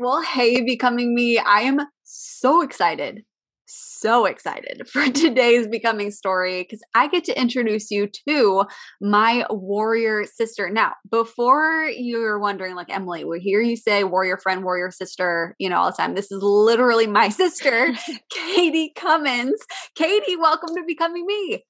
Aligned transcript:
Well, 0.00 0.22
hey, 0.22 0.60
Becoming 0.60 1.12
Me, 1.12 1.38
I 1.38 1.62
am 1.62 1.80
so 2.04 2.62
excited, 2.62 3.24
so 3.66 4.26
excited 4.26 4.88
for 4.88 5.04
today's 5.10 5.66
Becoming 5.66 6.12
story 6.12 6.62
because 6.62 6.80
I 6.94 7.08
get 7.08 7.24
to 7.24 7.36
introduce 7.36 7.90
you 7.90 8.08
to 8.28 8.66
my 9.00 9.44
warrior 9.50 10.24
sister. 10.24 10.70
Now, 10.70 10.92
before 11.10 11.86
you're 11.86 12.38
wondering, 12.38 12.76
like, 12.76 12.94
Emily, 12.94 13.24
we 13.24 13.40
hear 13.40 13.60
you 13.60 13.74
say 13.74 14.04
warrior 14.04 14.36
friend, 14.36 14.62
warrior 14.62 14.92
sister, 14.92 15.56
you 15.58 15.68
know, 15.68 15.78
all 15.78 15.90
the 15.90 15.96
time. 15.96 16.14
This 16.14 16.30
is 16.30 16.44
literally 16.44 17.08
my 17.08 17.28
sister, 17.42 17.92
Katie 18.30 18.92
Cummins. 18.94 19.60
Katie, 19.96 20.36
welcome 20.36 20.76
to 20.76 20.84
Becoming 20.86 21.26
Me. 21.26 21.64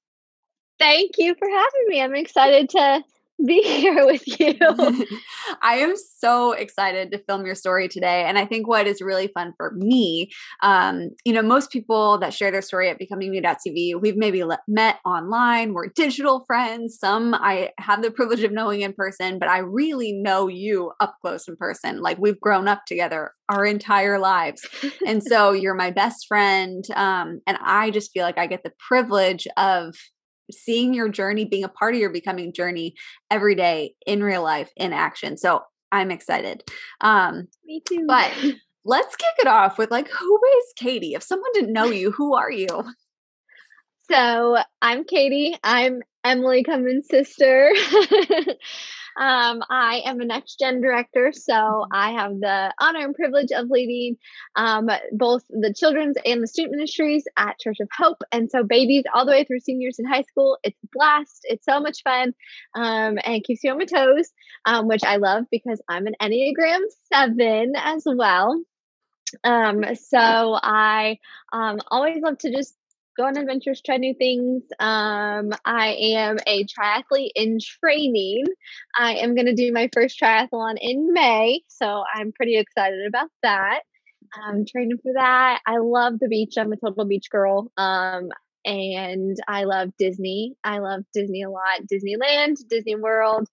Thank 0.78 1.12
you 1.16 1.34
for 1.34 1.48
having 1.48 1.84
me. 1.86 2.02
I'm 2.02 2.14
excited 2.14 2.68
to 2.68 3.02
be 3.46 3.62
here 3.64 4.04
with 4.04 4.22
you. 4.40 4.56
I 5.62 5.76
am 5.78 5.94
so 5.96 6.52
excited 6.52 7.10
to 7.12 7.18
film 7.24 7.46
your 7.46 7.54
story 7.54 7.88
today. 7.88 8.24
And 8.24 8.38
I 8.38 8.44
think 8.44 8.66
what 8.66 8.86
is 8.86 9.00
really 9.00 9.28
fun 9.28 9.52
for 9.56 9.72
me, 9.72 10.30
um, 10.62 11.10
you 11.24 11.32
know, 11.32 11.42
most 11.42 11.70
people 11.70 12.18
that 12.18 12.34
share 12.34 12.50
their 12.50 12.62
story 12.62 12.90
at 12.90 12.98
becomingme.tv, 13.00 14.00
we've 14.00 14.16
maybe 14.16 14.42
met 14.66 14.96
online, 15.04 15.72
we're 15.72 15.88
digital 15.88 16.44
friends. 16.46 16.98
Some 16.98 17.34
I 17.34 17.70
have 17.78 18.02
the 18.02 18.10
privilege 18.10 18.42
of 18.42 18.52
knowing 18.52 18.80
in 18.80 18.92
person, 18.92 19.38
but 19.38 19.48
I 19.48 19.58
really 19.58 20.12
know 20.12 20.48
you 20.48 20.92
up 21.00 21.16
close 21.20 21.46
in 21.48 21.56
person. 21.56 22.00
Like 22.00 22.18
we've 22.18 22.40
grown 22.40 22.68
up 22.68 22.84
together 22.86 23.32
our 23.48 23.64
entire 23.64 24.18
lives. 24.18 24.66
and 25.06 25.22
so 25.22 25.52
you're 25.52 25.74
my 25.74 25.90
best 25.90 26.26
friend. 26.26 26.84
Um, 26.94 27.40
and 27.46 27.58
I 27.62 27.90
just 27.90 28.12
feel 28.12 28.24
like 28.24 28.38
I 28.38 28.46
get 28.46 28.62
the 28.62 28.72
privilege 28.78 29.46
of 29.56 29.94
seeing 30.50 30.94
your 30.94 31.08
journey, 31.08 31.44
being 31.44 31.64
a 31.64 31.68
part 31.68 31.94
of 31.94 32.00
your 32.00 32.10
becoming 32.10 32.52
journey 32.52 32.94
every 33.30 33.54
day 33.54 33.94
in 34.06 34.22
real 34.22 34.42
life, 34.42 34.70
in 34.76 34.92
action. 34.92 35.36
So 35.36 35.62
I'm 35.92 36.10
excited. 36.10 36.62
Um, 37.00 37.48
Me 37.64 37.82
too. 37.86 38.04
But 38.06 38.32
let's 38.84 39.16
kick 39.16 39.34
it 39.38 39.46
off 39.46 39.78
with 39.78 39.90
like, 39.90 40.08
who 40.08 40.40
is 40.58 40.72
Katie? 40.76 41.14
If 41.14 41.22
someone 41.22 41.50
didn't 41.54 41.72
know 41.72 41.86
you, 41.86 42.10
who 42.10 42.34
are 42.34 42.50
you? 42.50 42.68
So 44.10 44.56
I'm 44.80 45.04
Katie. 45.04 45.56
I'm 45.62 46.00
Emily 46.24 46.64
Cummins' 46.64 47.08
sister. 47.08 47.72
Um, 49.18 49.62
I 49.68 50.02
am 50.04 50.20
a 50.20 50.24
next 50.24 50.60
gen 50.60 50.80
director, 50.80 51.32
so. 51.32 51.86
I 51.90 52.12
have 52.12 52.38
the 52.38 52.72
honor 52.80 53.00
and 53.00 53.14
privilege 53.14 53.50
of 53.50 53.68
leading 53.68 54.16
um, 54.54 54.88
both 55.12 55.42
the 55.48 55.74
children's 55.76 56.16
and 56.24 56.40
the 56.40 56.46
student 56.46 56.76
ministries 56.76 57.24
at 57.36 57.58
Church 57.58 57.78
of 57.80 57.88
Hope. 57.96 58.18
And 58.30 58.48
so, 58.48 58.62
babies 58.62 59.02
all 59.12 59.26
the 59.26 59.32
way 59.32 59.42
through 59.42 59.60
seniors 59.60 59.98
in 59.98 60.04
high 60.04 60.22
school, 60.22 60.58
it's 60.62 60.78
a 60.84 60.88
blast. 60.92 61.40
It's 61.44 61.64
so 61.64 61.80
much 61.80 62.02
fun 62.04 62.32
um, 62.76 63.18
and 63.24 63.42
keeps 63.42 63.64
you 63.64 63.72
on 63.72 63.78
my 63.78 63.86
toes, 63.86 64.30
um, 64.64 64.86
which 64.86 65.02
I 65.02 65.16
love 65.16 65.44
because 65.50 65.80
I'm 65.88 66.06
an 66.06 66.14
Enneagram 66.22 66.80
7 67.12 67.72
as 67.76 68.04
well. 68.06 68.62
Um, 69.42 69.84
so 69.96 70.58
I 70.62 71.18
um, 71.52 71.80
always 71.90 72.22
love 72.22 72.38
to 72.38 72.52
just 72.52 72.74
go 73.18 73.24
on 73.24 73.36
adventures, 73.36 73.82
try 73.84 73.96
new 73.96 74.14
things. 74.14 74.62
Um, 74.78 75.50
I 75.64 75.96
am 76.14 76.38
a 76.46 76.64
triathlete 76.64 77.32
in 77.34 77.58
training. 77.80 78.44
I 78.96 79.16
am 79.16 79.34
going 79.34 79.46
to 79.46 79.54
do 79.54 79.72
my 79.72 79.90
first 79.92 80.20
triathlon 80.20 80.76
in 80.80 81.12
May, 81.12 81.62
so 81.66 82.04
I'm 82.14 82.32
pretty 82.32 82.56
excited 82.56 83.06
about 83.06 83.28
that. 83.42 83.80
I'm 84.34 84.64
training 84.64 84.98
for 85.02 85.12
that. 85.14 85.60
I 85.66 85.78
love 85.78 86.14
the 86.20 86.28
beach. 86.28 86.54
I'm 86.56 86.72
a 86.72 86.76
total 86.76 87.06
beach 87.06 87.28
girl. 87.30 87.72
Um, 87.76 88.28
and 88.64 89.36
I 89.48 89.64
love 89.64 89.90
Disney. 89.98 90.54
I 90.62 90.78
love 90.78 91.02
Disney 91.12 91.42
a 91.42 91.50
lot. 91.50 91.80
Disneyland, 91.92 92.56
Disney 92.68 92.96
World, 92.96 93.48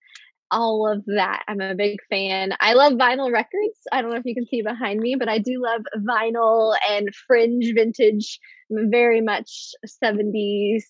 all 0.52 0.92
of 0.92 1.04
that. 1.06 1.44
I'm 1.48 1.62
a 1.62 1.76
big 1.76 2.00
fan. 2.10 2.54
I 2.60 2.74
love 2.74 2.94
vinyl 2.94 3.32
records. 3.32 3.80
I 3.92 4.02
don't 4.02 4.12
know 4.12 4.18
if 4.18 4.26
you 4.26 4.36
can 4.36 4.48
see 4.48 4.62
behind 4.62 5.00
me, 5.00 5.16
but 5.16 5.30
I 5.30 5.40
do 5.40 5.62
love 5.62 5.82
vinyl 5.98 6.76
and 6.90 7.14
fringe 7.28 7.72
vintage. 7.74 8.40
I'm 8.72 8.90
very 8.90 9.22
much 9.22 9.72
70s 10.04 10.84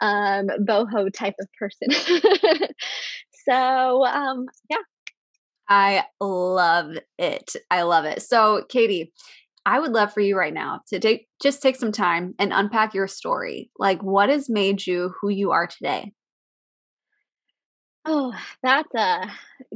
um, 0.00 0.48
boho 0.60 1.12
type 1.12 1.34
of 1.40 1.48
person. 1.58 1.88
so, 3.48 4.04
um, 4.04 4.46
yeah. 4.68 4.78
I 5.68 6.04
love 6.20 6.96
it. 7.18 7.52
I 7.70 7.82
love 7.82 8.04
it. 8.04 8.20
So, 8.22 8.64
Katie, 8.68 9.12
I 9.64 9.78
would 9.78 9.92
love 9.92 10.12
for 10.12 10.20
you 10.20 10.36
right 10.36 10.52
now 10.52 10.80
to 10.88 10.98
take 10.98 11.28
just 11.40 11.62
take 11.62 11.76
some 11.76 11.92
time 11.92 12.34
and 12.38 12.52
unpack 12.52 12.94
your 12.94 13.06
story. 13.06 13.70
Like 13.78 14.02
what 14.02 14.28
has 14.28 14.50
made 14.50 14.86
you 14.86 15.14
who 15.20 15.28
you 15.28 15.52
are 15.52 15.66
today? 15.66 16.12
Oh, 18.04 18.34
that's 18.62 18.94
a 18.94 19.30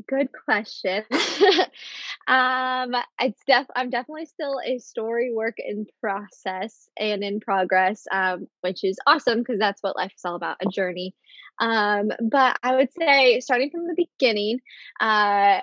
good 0.09 0.31
question. 0.45 1.05
um, 2.27 2.95
it's 3.21 3.41
def 3.47 3.67
I'm 3.77 3.89
definitely 3.91 4.27
still 4.27 4.61
a 4.65 4.79
story 4.79 5.33
work 5.33 5.57
in 5.59 5.87
process 6.01 6.89
and 6.99 7.23
in 7.23 7.39
progress, 7.39 8.07
um, 8.11 8.49
which 8.63 8.83
is 8.83 8.99
awesome 9.07 9.39
because 9.39 9.61
that's 9.61 9.83
what 9.83 9.97
life 9.97 10.13
is 10.17 10.25
all 10.25 10.35
about, 10.35 10.57
a 10.61 10.69
journey. 10.69 11.15
Um, 11.61 12.11
but 12.21 12.59
I 12.63 12.75
would 12.75 12.93
say 12.99 13.39
starting 13.41 13.71
from 13.71 13.87
the 13.87 13.95
beginning, 13.95 14.59
uh, 15.01 15.61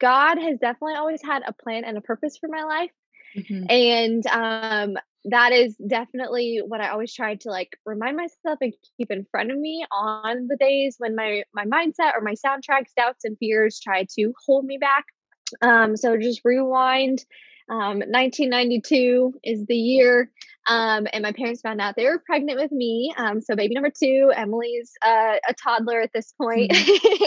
God 0.00 0.38
has 0.38 0.58
definitely 0.58 0.96
always 0.96 1.22
had 1.22 1.42
a 1.46 1.52
plan 1.52 1.84
and 1.84 1.96
a 1.96 2.02
purpose 2.02 2.36
for 2.36 2.48
my 2.48 2.64
life. 2.64 2.90
Mm-hmm. 3.36 3.70
And 3.70 4.26
um, 4.26 4.96
that 5.26 5.52
is 5.52 5.76
definitely 5.76 6.60
what 6.64 6.80
I 6.80 6.90
always 6.90 7.14
try 7.14 7.34
to 7.36 7.50
like 7.50 7.78
remind 7.86 8.16
myself 8.16 8.58
and 8.60 8.74
keep 8.98 9.10
in 9.10 9.26
front 9.30 9.50
of 9.50 9.58
me 9.58 9.86
on 9.90 10.48
the 10.48 10.56
days 10.56 10.96
when 10.98 11.16
my 11.16 11.44
my 11.54 11.64
mindset 11.64 12.14
or 12.14 12.20
my 12.20 12.34
soundtracks, 12.34 12.94
doubts 12.96 13.24
and 13.24 13.38
fears 13.38 13.80
try 13.80 14.06
to 14.16 14.32
hold 14.44 14.66
me 14.66 14.78
back. 14.78 15.04
Um, 15.62 15.96
so 15.96 16.16
just 16.16 16.42
rewind. 16.44 17.24
Um, 17.70 18.00
1992 18.00 19.40
is 19.42 19.64
the 19.64 19.74
year, 19.74 20.30
um, 20.68 21.06
and 21.14 21.22
my 21.22 21.32
parents 21.32 21.62
found 21.62 21.80
out 21.80 21.96
they 21.96 22.04
were 22.04 22.22
pregnant 22.26 22.60
with 22.60 22.70
me. 22.70 23.14
Um, 23.16 23.40
so 23.40 23.56
baby 23.56 23.74
number 23.74 23.90
two, 23.90 24.30
Emily's 24.36 24.92
uh, 25.04 25.36
a 25.48 25.54
toddler 25.54 26.02
at 26.02 26.10
this 26.12 26.34
point. 26.38 26.72
Mm-hmm. 26.72 27.24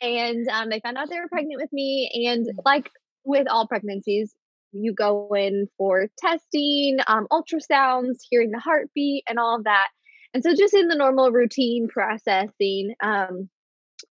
and 0.00 0.48
um, 0.48 0.68
they 0.68 0.78
found 0.78 0.96
out 0.96 1.10
they 1.10 1.18
were 1.18 1.28
pregnant 1.28 1.60
with 1.60 1.72
me, 1.72 2.28
and 2.28 2.46
like 2.64 2.88
with 3.24 3.48
all 3.48 3.66
pregnancies, 3.66 4.32
you 4.72 4.92
go 4.92 5.28
in 5.34 5.68
for 5.76 6.08
testing, 6.18 6.98
um, 7.06 7.26
ultrasounds, 7.30 8.18
hearing 8.28 8.50
the 8.50 8.58
heartbeat, 8.58 9.24
and 9.28 9.38
all 9.38 9.56
of 9.56 9.64
that. 9.64 9.88
And 10.34 10.42
so, 10.42 10.54
just 10.54 10.74
in 10.74 10.88
the 10.88 10.96
normal 10.96 11.30
routine 11.30 11.88
processing, 11.88 12.94
um, 13.02 13.48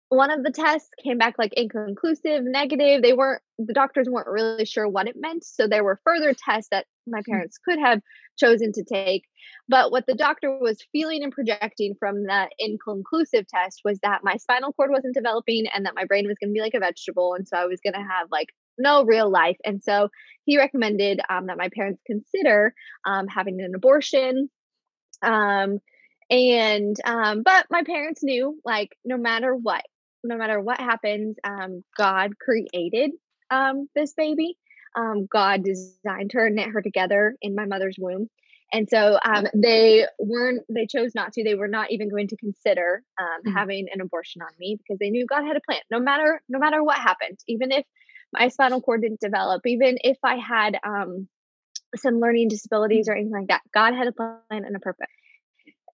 one 0.09 0.31
of 0.31 0.43
the 0.45 0.53
tests 0.53 0.89
came 1.03 1.19
back 1.19 1.35
like 1.39 1.53
inconclusive, 1.55 2.43
negative. 2.43 3.03
They 3.03 3.13
weren't, 3.13 3.43
the 3.59 3.75
doctors 3.75 4.09
weren't 4.09 4.29
really 4.29 4.65
sure 4.65 4.89
what 4.89 5.09
it 5.09 5.17
meant. 5.19 5.45
So, 5.45 5.69
there 5.69 5.85
were 5.85 6.01
further 6.05 6.33
tests 6.33 6.69
that 6.71 6.87
my 7.07 7.21
hmm. 7.25 7.33
parents 7.33 7.59
could 7.59 7.79
have 7.79 8.01
chosen 8.39 8.73
to 8.73 8.85
take. 8.85 9.25
But 9.69 9.91
what 9.91 10.07
the 10.07 10.15
doctor 10.15 10.59
was 10.59 10.87
feeling 10.93 11.23
and 11.23 11.33
projecting 11.33 11.95
from 11.99 12.25
that 12.25 12.51
inconclusive 12.59 13.47
test 13.49 13.81
was 13.85 13.99
that 14.03 14.21
my 14.23 14.37
spinal 14.37 14.73
cord 14.73 14.91
wasn't 14.91 15.15
developing 15.15 15.65
and 15.75 15.87
that 15.87 15.95
my 15.95 16.05
brain 16.05 16.27
was 16.27 16.37
going 16.41 16.51
to 16.51 16.55
be 16.55 16.61
like 16.61 16.75
a 16.75 16.81
vegetable. 16.81 17.35
And 17.35 17.47
so 17.49 17.57
I 17.57 17.67
was 17.67 17.81
going 17.83 17.95
to 17.95 18.01
have 18.01 18.29
like 18.31 18.49
no 18.79 19.05
real 19.05 19.31
life. 19.31 19.57
And 19.65 19.83
so 19.83 20.09
he 20.45 20.59
recommended 20.59 21.21
um, 21.29 21.47
that 21.47 21.59
my 21.59 21.69
parents 21.75 22.03
consider 22.07 22.75
um, 23.05 23.27
having 23.29 23.61
an 23.61 23.75
abortion. 23.75 24.49
Um, 25.23 25.79
and 26.29 26.97
um, 27.05 27.43
but 27.43 27.67
my 27.71 27.83
parents 27.85 28.23
knew 28.23 28.61
like 28.65 28.97
no 29.05 29.17
matter 29.17 29.55
what, 29.55 29.85
no 30.25 30.37
matter 30.37 30.61
what 30.61 30.81
happens, 30.81 31.37
um, 31.45 31.85
God 31.97 32.33
created 32.39 33.13
um, 33.51 33.89
this 33.95 34.13
baby. 34.13 34.57
Um, 34.97 35.27
God 35.31 35.63
designed 35.63 36.33
her 36.33 36.49
knit 36.49 36.71
her 36.71 36.83
together 36.83 37.37
in 37.43 37.55
my 37.55 37.67
mother's 37.67 37.97
womb. 37.99 38.29
And 38.73 38.89
so 38.91 39.19
um, 39.25 39.47
they 39.55 40.07
weren't, 40.19 40.63
they 40.69 40.87
chose 40.87 41.15
not 41.15 41.33
to. 41.35 41.45
They 41.45 41.55
were 41.55 41.69
not 41.69 41.93
even 41.93 42.11
going 42.11 42.29
to 42.29 42.37
consider 42.37 43.03
um, 43.21 43.27
mm-hmm. 43.27 43.57
having 43.57 43.87
an 43.93 44.01
abortion 44.01 44.43
on 44.43 44.49
me 44.59 44.77
because 44.77 44.99
they 44.99 45.11
knew 45.11 45.27
God 45.27 45.45
had 45.45 45.57
a 45.57 45.61
plan. 45.61 45.81
No 45.91 46.01
matter, 46.01 46.43
no 46.49 46.59
matter 46.59 46.83
what 46.83 46.99
happened, 46.99 47.39
even 47.47 47.71
if 47.71 47.85
my 48.33 48.49
spinal 48.49 48.81
cord 48.81 49.03
didn't 49.03 49.21
develop, 49.21 49.63
even 49.67 49.99
if 50.03 50.19
I 50.23 50.37
had 50.37 50.79
um, 50.85 51.29
some 51.97 52.21
learning 52.21 52.49
disabilities 52.49 53.09
or 53.09 53.13
anything 53.13 53.33
like 53.33 53.49
that, 53.49 53.63
God 53.73 53.95
had 53.95 54.09
a 54.09 54.13
plan 54.13 54.41
and 54.51 54.77
a 54.77 54.81
purpose. 54.81 55.07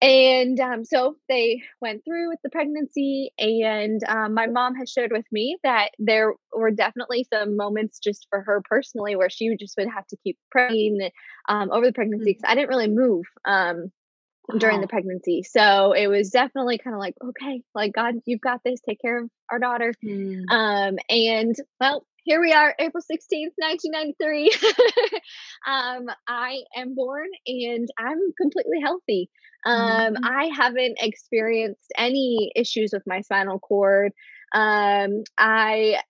And 0.02 0.58
um, 0.58 0.84
so 0.84 1.14
they 1.29 1.62
went 1.81 2.05
through 2.05 2.31
with 2.31 2.40
the 2.43 2.50
pregnancy, 2.50 3.32
and 3.38 4.00
um, 4.08 4.34
my 4.34 4.49
mom 4.49 4.75
has 4.75 4.90
shared 4.90 5.12
with 5.12 5.25
me 5.31 5.56
that 5.62 5.90
there 6.00 6.34
were 6.52 6.73
definitely 6.73 7.25
some 7.32 7.56
moments 7.56 8.00
just 8.00 8.26
for 8.29 8.43
her 8.43 8.62
personally 8.69 9.14
where 9.14 9.31
she 9.31 9.56
just 9.56 9.76
would 9.79 9.87
have 9.94 10.06
to 10.08 10.17
keep 10.25 10.38
praying 10.50 11.08
um, 11.49 11.70
over 11.70 11.87
the 11.87 11.93
pregnancy 11.93 12.32
because 12.32 12.43
mm. 12.43 12.50
I 12.50 12.56
didn't 12.56 12.70
really 12.70 12.88
move 12.88 13.26
um, 13.44 13.93
during 14.58 14.81
the 14.81 14.88
pregnancy. 14.88 15.44
So 15.44 15.93
it 15.93 16.08
was 16.08 16.31
definitely 16.31 16.79
kind 16.79 16.94
of 16.94 17.00
like, 17.00 17.14
okay, 17.25 17.62
like 17.73 17.93
God, 17.93 18.14
you've 18.26 18.40
got 18.40 18.61
this, 18.64 18.81
take 18.81 19.00
care 19.00 19.23
of 19.23 19.31
our 19.50 19.61
daughter. 19.61 19.94
Mm. 20.05 20.50
Um, 20.50 20.99
and 21.08 21.55
well, 21.81 22.05
here 22.25 22.41
we 22.41 22.53
are, 22.53 22.75
April 22.79 23.03
16th, 23.03 23.53
1993. 23.57 24.53
um, 25.67 26.07
I 26.29 26.63
am 26.77 26.95
born 26.95 27.27
and 27.47 27.89
I'm 27.99 28.19
completely 28.41 28.81
healthy. 28.81 29.29
Um, 29.67 30.15
mm-hmm. 30.15 30.25
I 30.25 30.51
haven't 30.55 30.99
experienced 31.01 31.93
any 31.97 32.53
issues 32.55 32.91
with 32.93 33.03
my 33.07 33.23
spinal 33.23 33.59
cord. 33.59 34.13
Um, 34.55 35.25
I, 35.39 36.01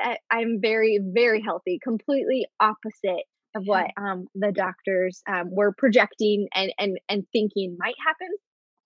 I 0.00 0.18
I'm 0.30 0.60
very, 0.60 1.00
very 1.02 1.42
healthy, 1.42 1.78
completely 1.82 2.46
opposite 2.60 3.24
of 3.54 3.64
what 3.66 3.86
um, 3.96 4.26
the 4.34 4.52
doctors 4.52 5.22
um, 5.28 5.48
were 5.50 5.72
projecting 5.78 6.48
and, 6.54 6.74
and, 6.78 6.98
and 7.08 7.24
thinking 7.32 7.76
might 7.78 7.94
happen. 8.04 8.28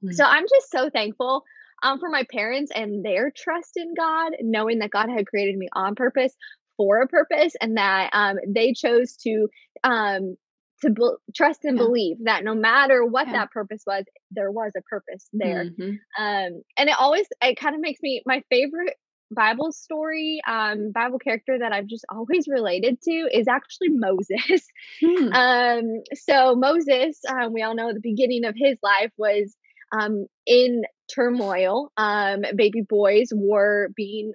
Mm-hmm. 0.04 0.12
So 0.12 0.24
I'm 0.24 0.44
just 0.44 0.70
so 0.70 0.90
thankful 0.90 1.42
um, 1.82 1.98
for 2.00 2.08
my 2.08 2.24
parents 2.30 2.72
and 2.74 3.04
their 3.04 3.30
trust 3.34 3.76
in 3.76 3.94
God, 3.94 4.32
knowing 4.40 4.80
that 4.80 4.90
God 4.90 5.08
had 5.08 5.26
created 5.26 5.56
me 5.56 5.68
on 5.72 5.94
purpose 5.94 6.34
for 6.78 7.02
a 7.02 7.06
purpose 7.06 7.52
and 7.60 7.76
that 7.76 8.08
um, 8.14 8.36
they 8.46 8.72
chose 8.72 9.16
to 9.16 9.48
um, 9.84 10.36
to 10.80 10.90
be- 10.90 11.16
trust 11.34 11.64
and 11.64 11.76
yeah. 11.76 11.84
believe 11.84 12.16
that 12.24 12.44
no 12.44 12.54
matter 12.54 13.04
what 13.04 13.26
yeah. 13.26 13.34
that 13.34 13.50
purpose 13.50 13.82
was 13.86 14.04
there 14.30 14.50
was 14.50 14.72
a 14.76 14.82
purpose 14.82 15.28
there 15.32 15.66
mm-hmm. 15.66 15.90
um, 16.22 16.62
and 16.78 16.88
it 16.88 16.94
always 16.98 17.26
it 17.42 17.58
kind 17.58 17.74
of 17.74 17.80
makes 17.80 18.00
me 18.02 18.22
my 18.24 18.42
favorite 18.48 18.94
bible 19.30 19.72
story 19.72 20.40
um 20.48 20.90
bible 20.90 21.18
character 21.18 21.58
that 21.58 21.70
i've 21.70 21.86
just 21.86 22.06
always 22.10 22.48
related 22.48 22.98
to 23.02 23.28
is 23.30 23.46
actually 23.46 23.90
moses 23.90 24.66
hmm. 25.04 25.28
um 25.32 25.82
so 26.14 26.54
moses 26.54 27.20
um, 27.28 27.52
we 27.52 27.62
all 27.62 27.74
know 27.74 27.92
the 27.92 28.00
beginning 28.00 28.44
of 28.46 28.54
his 28.56 28.78
life 28.82 29.10
was 29.18 29.54
um 29.92 30.26
in 30.46 30.82
turmoil 31.14 31.92
um 31.98 32.42
baby 32.56 32.80
boys 32.80 33.28
were 33.34 33.90
being 33.94 34.32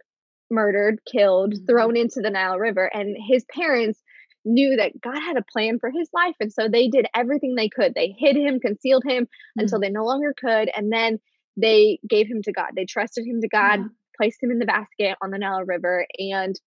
murdered, 0.53 1.00
killed, 1.11 1.53
mm-hmm. 1.53 1.65
thrown 1.65 1.97
into 1.97 2.21
the 2.21 2.29
Nile 2.29 2.57
River. 2.57 2.85
And 2.94 3.15
his 3.19 3.45
parents 3.53 4.00
knew 4.45 4.75
that 4.77 5.00
God 5.01 5.19
had 5.19 5.38
a 5.38 5.45
plan 5.51 5.79
for 5.79 5.89
his 5.89 6.09
life. 6.13 6.35
And 6.39 6.51
so 6.51 6.67
they 6.67 6.88
did 6.88 7.07
everything 7.15 7.55
they 7.55 7.69
could. 7.69 7.94
They 7.95 8.15
hid 8.17 8.35
him, 8.35 8.59
concealed 8.59 9.03
him 9.05 9.25
mm-hmm. 9.25 9.59
until 9.59 9.79
they 9.79 9.89
no 9.89 10.05
longer 10.05 10.33
could. 10.38 10.69
And 10.75 10.91
then 10.91 11.19
they 11.57 12.00
gave 12.07 12.27
him 12.27 12.41
to 12.44 12.51
God. 12.51 12.71
They 12.75 12.85
trusted 12.85 13.25
him 13.25 13.41
to 13.41 13.47
God, 13.47 13.79
yeah. 13.79 13.88
placed 14.17 14.41
him 14.41 14.51
in 14.51 14.59
the 14.59 14.65
basket 14.65 15.17
on 15.21 15.31
the 15.31 15.38
Nile 15.38 15.63
River. 15.63 16.05
And 16.17 16.59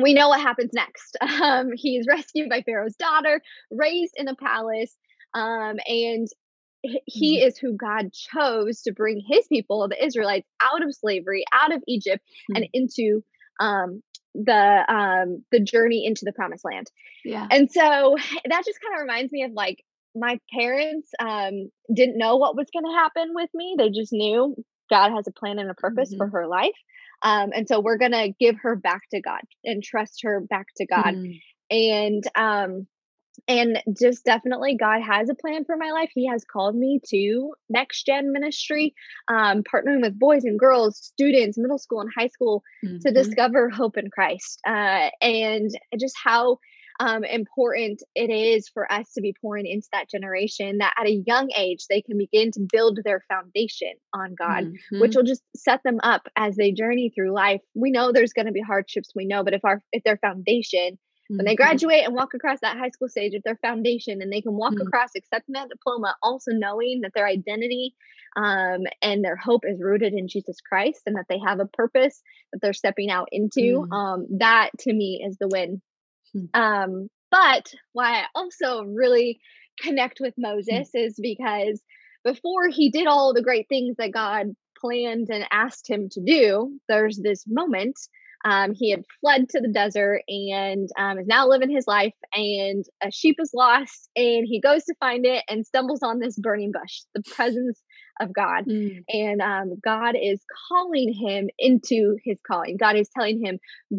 we 0.00 0.14
know 0.14 0.28
what 0.28 0.40
happens 0.40 0.70
next. 0.72 1.16
Um, 1.42 1.70
he's 1.74 2.06
rescued 2.08 2.48
by 2.48 2.62
Pharaoh's 2.62 2.96
daughter, 2.96 3.40
raised 3.70 4.14
in 4.16 4.28
a 4.28 4.36
palace. 4.36 4.96
Um, 5.34 5.78
and 5.86 6.28
he 6.82 7.38
mm-hmm. 7.38 7.48
is 7.48 7.58
who 7.58 7.74
God 7.74 8.12
chose 8.12 8.82
to 8.82 8.92
bring 8.92 9.22
his 9.26 9.46
people, 9.46 9.86
the 9.88 10.04
Israelites, 10.04 10.48
out 10.60 10.82
of 10.82 10.94
slavery, 10.94 11.44
out 11.52 11.72
of 11.74 11.82
Egypt, 11.86 12.22
mm-hmm. 12.50 12.56
and 12.56 12.68
into 12.72 13.22
um, 13.60 14.02
the 14.34 14.84
um, 14.88 15.44
the 15.52 15.60
journey 15.60 16.04
into 16.06 16.24
the 16.24 16.32
promised 16.32 16.64
land. 16.64 16.90
Yeah. 17.24 17.46
And 17.50 17.70
so 17.70 18.16
that 18.44 18.64
just 18.64 18.80
kind 18.80 18.94
of 18.94 19.00
reminds 19.00 19.32
me 19.32 19.44
of 19.44 19.52
like 19.52 19.84
my 20.14 20.38
parents 20.52 21.08
um, 21.20 21.70
didn't 21.94 22.18
know 22.18 22.36
what 22.36 22.56
was 22.56 22.66
going 22.72 22.84
to 22.84 22.98
happen 22.98 23.32
with 23.34 23.50
me. 23.54 23.76
They 23.78 23.90
just 23.90 24.12
knew 24.12 24.54
God 24.90 25.12
has 25.12 25.26
a 25.26 25.32
plan 25.32 25.58
and 25.58 25.70
a 25.70 25.74
purpose 25.74 26.10
mm-hmm. 26.10 26.18
for 26.18 26.28
her 26.28 26.46
life. 26.46 26.76
Um, 27.22 27.50
and 27.54 27.68
so 27.68 27.80
we're 27.80 27.98
going 27.98 28.12
to 28.12 28.32
give 28.38 28.56
her 28.62 28.76
back 28.76 29.02
to 29.12 29.20
God 29.20 29.40
and 29.64 29.82
trust 29.82 30.22
her 30.24 30.40
back 30.40 30.66
to 30.76 30.86
God. 30.86 31.14
Mm-hmm. 31.14 31.32
And 31.70 32.24
um, 32.34 32.86
and 33.48 33.82
just 33.98 34.24
definitely 34.24 34.76
god 34.76 35.00
has 35.02 35.28
a 35.28 35.34
plan 35.34 35.64
for 35.64 35.76
my 35.76 35.90
life 35.90 36.10
he 36.14 36.26
has 36.26 36.44
called 36.44 36.74
me 36.74 37.00
to 37.04 37.52
next 37.68 38.04
gen 38.04 38.32
ministry 38.32 38.94
um, 39.28 39.62
partnering 39.62 40.02
with 40.02 40.18
boys 40.18 40.44
and 40.44 40.58
girls 40.58 40.98
students 40.98 41.58
middle 41.58 41.78
school 41.78 42.00
and 42.00 42.10
high 42.16 42.28
school 42.28 42.62
mm-hmm. 42.84 42.98
to 42.98 43.12
discover 43.12 43.68
hope 43.68 43.96
in 43.96 44.10
christ 44.10 44.60
uh, 44.66 45.08
and 45.20 45.70
just 45.98 46.14
how 46.22 46.58
um, 47.00 47.24
important 47.24 48.02
it 48.14 48.30
is 48.30 48.68
for 48.68 48.90
us 48.92 49.12
to 49.14 49.20
be 49.20 49.34
pouring 49.40 49.66
into 49.66 49.88
that 49.92 50.10
generation 50.10 50.78
that 50.78 50.94
at 50.98 51.06
a 51.06 51.22
young 51.26 51.50
age 51.56 51.86
they 51.88 52.02
can 52.02 52.18
begin 52.18 52.50
to 52.52 52.66
build 52.70 52.98
their 53.04 53.24
foundation 53.28 53.92
on 54.12 54.34
god 54.34 54.64
mm-hmm. 54.64 55.00
which 55.00 55.16
will 55.16 55.22
just 55.22 55.42
set 55.56 55.82
them 55.84 55.98
up 56.02 56.28
as 56.36 56.54
they 56.56 56.70
journey 56.70 57.10
through 57.14 57.32
life 57.32 57.60
we 57.74 57.90
know 57.90 58.12
there's 58.12 58.34
going 58.34 58.46
to 58.46 58.52
be 58.52 58.60
hardships 58.60 59.12
we 59.16 59.26
know 59.26 59.42
but 59.42 59.54
if 59.54 59.64
our 59.64 59.82
if 59.92 60.04
their 60.04 60.18
foundation 60.18 60.98
when 61.28 61.44
they 61.44 61.52
mm-hmm. 61.52 61.62
graduate 61.62 62.04
and 62.04 62.14
walk 62.14 62.34
across 62.34 62.60
that 62.60 62.76
high 62.76 62.90
school 62.90 63.08
stage 63.08 63.32
with 63.34 63.42
their 63.44 63.56
foundation 63.56 64.20
and 64.20 64.32
they 64.32 64.40
can 64.40 64.54
walk 64.54 64.72
mm-hmm. 64.72 64.86
across 64.86 65.10
accepting 65.16 65.54
that 65.54 65.68
diploma 65.68 66.16
also 66.22 66.52
knowing 66.52 67.00
that 67.02 67.12
their 67.14 67.26
identity 67.26 67.94
um, 68.36 68.80
and 69.02 69.24
their 69.24 69.36
hope 69.36 69.62
is 69.64 69.80
rooted 69.80 70.12
in 70.12 70.28
jesus 70.28 70.60
christ 70.60 71.02
and 71.06 71.16
that 71.16 71.26
they 71.28 71.38
have 71.38 71.60
a 71.60 71.66
purpose 71.66 72.22
that 72.52 72.60
they're 72.60 72.72
stepping 72.72 73.10
out 73.10 73.28
into 73.32 73.60
mm-hmm. 73.60 73.92
um, 73.92 74.26
that 74.38 74.70
to 74.80 74.92
me 74.92 75.24
is 75.26 75.36
the 75.38 75.48
win 75.48 75.80
hmm. 76.32 76.44
um, 76.54 77.08
but 77.30 77.72
why 77.92 78.20
i 78.20 78.24
also 78.34 78.82
really 78.82 79.40
connect 79.80 80.18
with 80.20 80.34
hmm. 80.36 80.42
moses 80.42 80.90
is 80.94 81.18
because 81.20 81.80
before 82.24 82.68
he 82.68 82.90
did 82.90 83.06
all 83.06 83.32
the 83.32 83.42
great 83.42 83.68
things 83.68 83.96
that 83.96 84.12
god 84.12 84.46
planned 84.78 85.28
and 85.30 85.46
asked 85.52 85.88
him 85.88 86.08
to 86.10 86.20
do 86.20 86.78
there's 86.88 87.18
this 87.18 87.44
moment 87.46 87.96
um, 88.44 88.72
he 88.74 88.90
had 88.90 89.04
fled 89.20 89.48
to 89.50 89.60
the 89.60 89.68
desert 89.68 90.22
and 90.28 90.88
um, 90.98 91.18
is 91.18 91.26
now 91.26 91.46
living 91.48 91.70
his 91.70 91.86
life. 91.86 92.14
And 92.34 92.84
a 93.02 93.10
sheep 93.10 93.36
is 93.38 93.52
lost, 93.54 94.10
and 94.16 94.46
he 94.46 94.60
goes 94.60 94.84
to 94.84 94.94
find 95.00 95.24
it 95.26 95.44
and 95.48 95.66
stumbles 95.66 96.02
on 96.02 96.18
this 96.18 96.38
burning 96.38 96.72
bush, 96.72 97.02
the 97.14 97.22
presence 97.34 97.80
of 98.20 98.32
God. 98.34 98.64
Mm. 98.66 99.04
And 99.08 99.40
um, 99.40 99.78
God 99.82 100.14
is 100.20 100.40
calling 100.68 101.12
him 101.12 101.48
into 101.58 102.16
his 102.24 102.38
calling. 102.46 102.76
God 102.76 102.96
is 102.96 103.08
telling 103.16 103.44
him, 103.44 103.58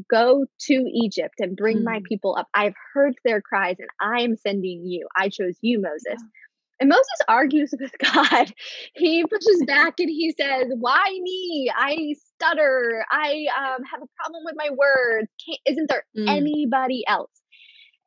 Go 0.09 0.45
to 0.67 0.73
Egypt 0.73 1.35
and 1.39 1.55
bring 1.55 1.79
mm. 1.79 1.83
my 1.85 2.01
people 2.07 2.35
up. 2.37 2.47
I've 2.53 2.75
heard 2.93 3.15
their 3.23 3.41
cries, 3.41 3.77
and 3.79 3.89
I 4.01 4.23
am 4.23 4.35
sending 4.35 4.83
you. 4.85 5.07
I 5.15 5.29
chose 5.29 5.57
you, 5.61 5.81
Moses. 5.81 6.03
Yeah. 6.07 6.17
And 6.83 6.89
Moses 6.89 7.05
argues 7.29 7.73
with 7.79 7.93
God. 8.13 8.53
He 8.93 9.23
pushes 9.23 9.63
back 9.65 10.01
and 10.01 10.09
he 10.09 10.35
says, 10.37 10.65
Why 10.77 11.17
me? 11.21 11.71
I 11.73 12.13
stutter. 12.35 13.05
I 13.09 13.45
um, 13.57 13.85
have 13.89 14.01
a 14.01 14.21
problem 14.21 14.43
with 14.43 14.55
my 14.57 14.69
words. 14.69 15.29
Can't, 15.45 15.59
isn't 15.65 15.89
there 15.89 16.03
mm. 16.17 16.27
anybody 16.27 17.05
else? 17.07 17.31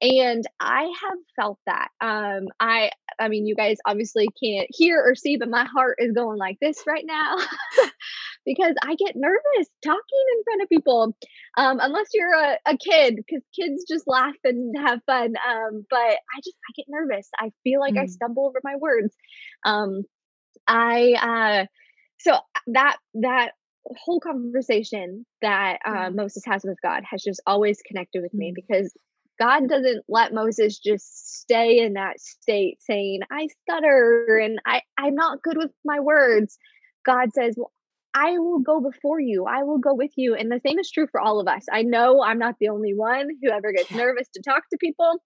And 0.03 0.45
I 0.61 0.83
have 0.83 1.19
felt 1.37 1.59
that. 1.65 1.89
Um, 2.03 2.49
I 2.61 2.91
I 3.19 3.29
mean, 3.29 3.47
you 3.47 3.55
guys 3.55 3.79
obviously 3.87 4.29
can't 4.45 4.69
hear 4.69 5.03
or 5.03 5.15
see, 5.15 5.39
but 5.39 5.49
my 5.49 5.65
heart 5.65 5.97
is 5.99 6.13
going 6.13 6.37
like 6.37 6.59
this 6.61 6.83
right 6.87 7.05
now. 7.07 7.37
because 8.47 8.75
I 8.83 8.95
get 8.95 9.17
nervous 9.17 9.69
talking 9.85 10.25
in 10.37 10.45
front 10.45 10.63
of 10.63 10.69
people, 10.69 11.17
um, 11.59 11.79
unless 11.83 12.07
you're 12.15 12.33
a, 12.33 12.59
a 12.67 12.79
kid, 12.79 13.17
because 13.17 13.43
kids 13.59 13.85
just 13.87 14.05
laugh 14.07 14.37
and 14.45 14.75
have 14.79 15.01
fun. 15.05 15.35
Um, 15.47 15.85
but 15.91 15.99
I 15.99 16.41
just 16.43 16.57
I 16.57 16.73
get 16.75 16.87
nervous. 16.89 17.29
I 17.39 17.51
feel 17.65 17.81
like 17.81 17.95
mm. 17.95 18.03
I 18.03 18.07
stumble 18.07 18.47
over 18.47 18.61
my 18.65 18.77
words. 18.77 19.15
Um, 19.65 20.05
I 20.67 21.15
uh, 21.21 21.67
so 22.21 22.39
that 22.69 22.97
that 23.15 23.51
whole 23.85 24.21
conversation 24.21 25.27
that 25.43 25.79
uh, 25.85 26.11
Moses 26.11 26.43
has 26.47 26.65
with 26.65 26.79
God 26.83 27.03
has 27.09 27.23
just 27.23 27.43
always 27.47 27.81
connected 27.87 28.23
with 28.23 28.33
me 28.33 28.53
mm. 28.53 28.55
because 28.55 28.97
God 29.39 29.69
doesn't 29.69 30.05
let 30.09 30.33
Moses 30.33 30.79
just 30.79 31.41
stay 31.41 31.79
in 31.79 31.95
that 31.95 32.21
state 32.21 32.79
saying, 32.81 33.21
I 33.31 33.49
stutter 33.63 34.41
and 34.43 34.59
I, 34.67 34.81
I'm 34.99 35.15
not 35.15 35.43
good 35.43 35.59
with 35.59 35.71
my 35.85 36.01
words. 36.01 36.59
God 37.05 37.33
says, 37.35 37.55
Well, 37.57 37.71
I 38.17 38.39
will 38.39 38.61
go 38.61 38.81
before 38.81 39.21
you. 39.21 39.45
I 39.45 39.65
will 39.65 39.79
go 39.79 39.95
with 39.95 40.13
you. 40.17 40.35
And 40.35 40.51
the 40.51 40.61
same 40.67 40.79
is 40.79 40.91
true 40.91 41.07
for 41.13 41.21
all 41.21 41.39
of 41.39 41.47
us. 41.47 41.67
I 41.71 41.83
know 41.83 42.23
I'm 42.23 42.39
not 42.39 42.55
the 42.59 42.71
only 42.71 42.95
one 42.95 43.29
who 43.43 43.51
ever 43.51 43.73
gets 43.73 43.91
nervous 43.91 44.27
to 44.35 44.43
talk 44.43 44.63
to 44.71 44.79
people. 44.81 45.21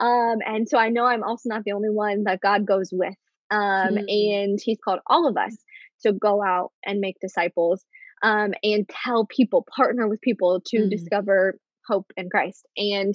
Um, 0.00 0.38
and 0.46 0.68
so 0.68 0.78
I 0.78 0.90
know 0.90 1.04
I'm 1.04 1.24
also 1.24 1.48
not 1.48 1.64
the 1.64 1.72
only 1.72 1.90
one 1.90 2.24
that 2.24 2.40
God 2.40 2.66
goes 2.66 2.90
with. 2.92 3.14
Um, 3.50 3.96
mm. 3.96 4.04
And 4.08 4.60
He's 4.62 4.78
called 4.82 5.00
all 5.08 5.26
of 5.26 5.36
us 5.36 5.56
to 6.02 6.12
go 6.12 6.40
out 6.42 6.70
and 6.84 7.00
make 7.00 7.16
disciples 7.20 7.84
um, 8.22 8.54
and 8.62 8.88
tell 8.88 9.26
people, 9.26 9.66
partner 9.74 10.08
with 10.08 10.20
people 10.20 10.60
to 10.66 10.78
mm. 10.78 10.90
discover 10.90 11.58
hope 11.86 12.12
in 12.16 12.30
Christ. 12.30 12.64
And 12.76 13.12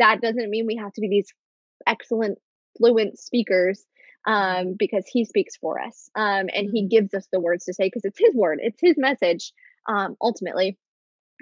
that 0.00 0.20
doesn't 0.20 0.50
mean 0.50 0.66
we 0.66 0.80
have 0.82 0.92
to 0.94 1.00
be 1.00 1.08
these 1.08 1.32
excellent, 1.86 2.38
fluent 2.76 3.20
speakers 3.20 3.84
um, 4.28 4.74
because 4.78 5.06
he 5.10 5.24
speaks 5.24 5.56
for 5.56 5.80
us 5.80 6.10
um, 6.14 6.50
and 6.54 6.68
he 6.70 6.82
mm-hmm. 6.82 6.88
gives 6.88 7.14
us 7.14 7.26
the 7.32 7.40
words 7.40 7.64
to 7.64 7.72
say 7.72 7.86
because 7.86 8.04
it's 8.04 8.18
his 8.18 8.34
word, 8.34 8.60
it's 8.62 8.78
his 8.80 8.96
message 8.98 9.52
um, 9.88 10.16
ultimately. 10.20 10.76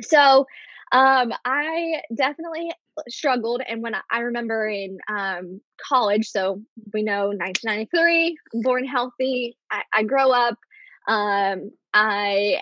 So 0.01 0.47
um, 0.93 1.33
I 1.45 2.03
definitely 2.17 2.71
struggled. 3.09 3.61
And 3.67 3.83
when 3.83 3.97
I, 3.97 4.03
I 4.09 4.21
remember 4.21 4.69
in 4.69 4.99
um, 5.09 5.61
college, 5.85 6.29
so 6.29 6.63
we 6.95 7.03
know 7.03 7.31
1993, 7.31 8.39
born 8.63 8.87
healthy, 8.87 9.57
I, 9.69 9.83
I 9.93 10.03
grow 10.05 10.31
up. 10.31 10.57
Um, 11.09 11.73
I 11.93 12.61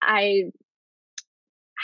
I 0.00 0.44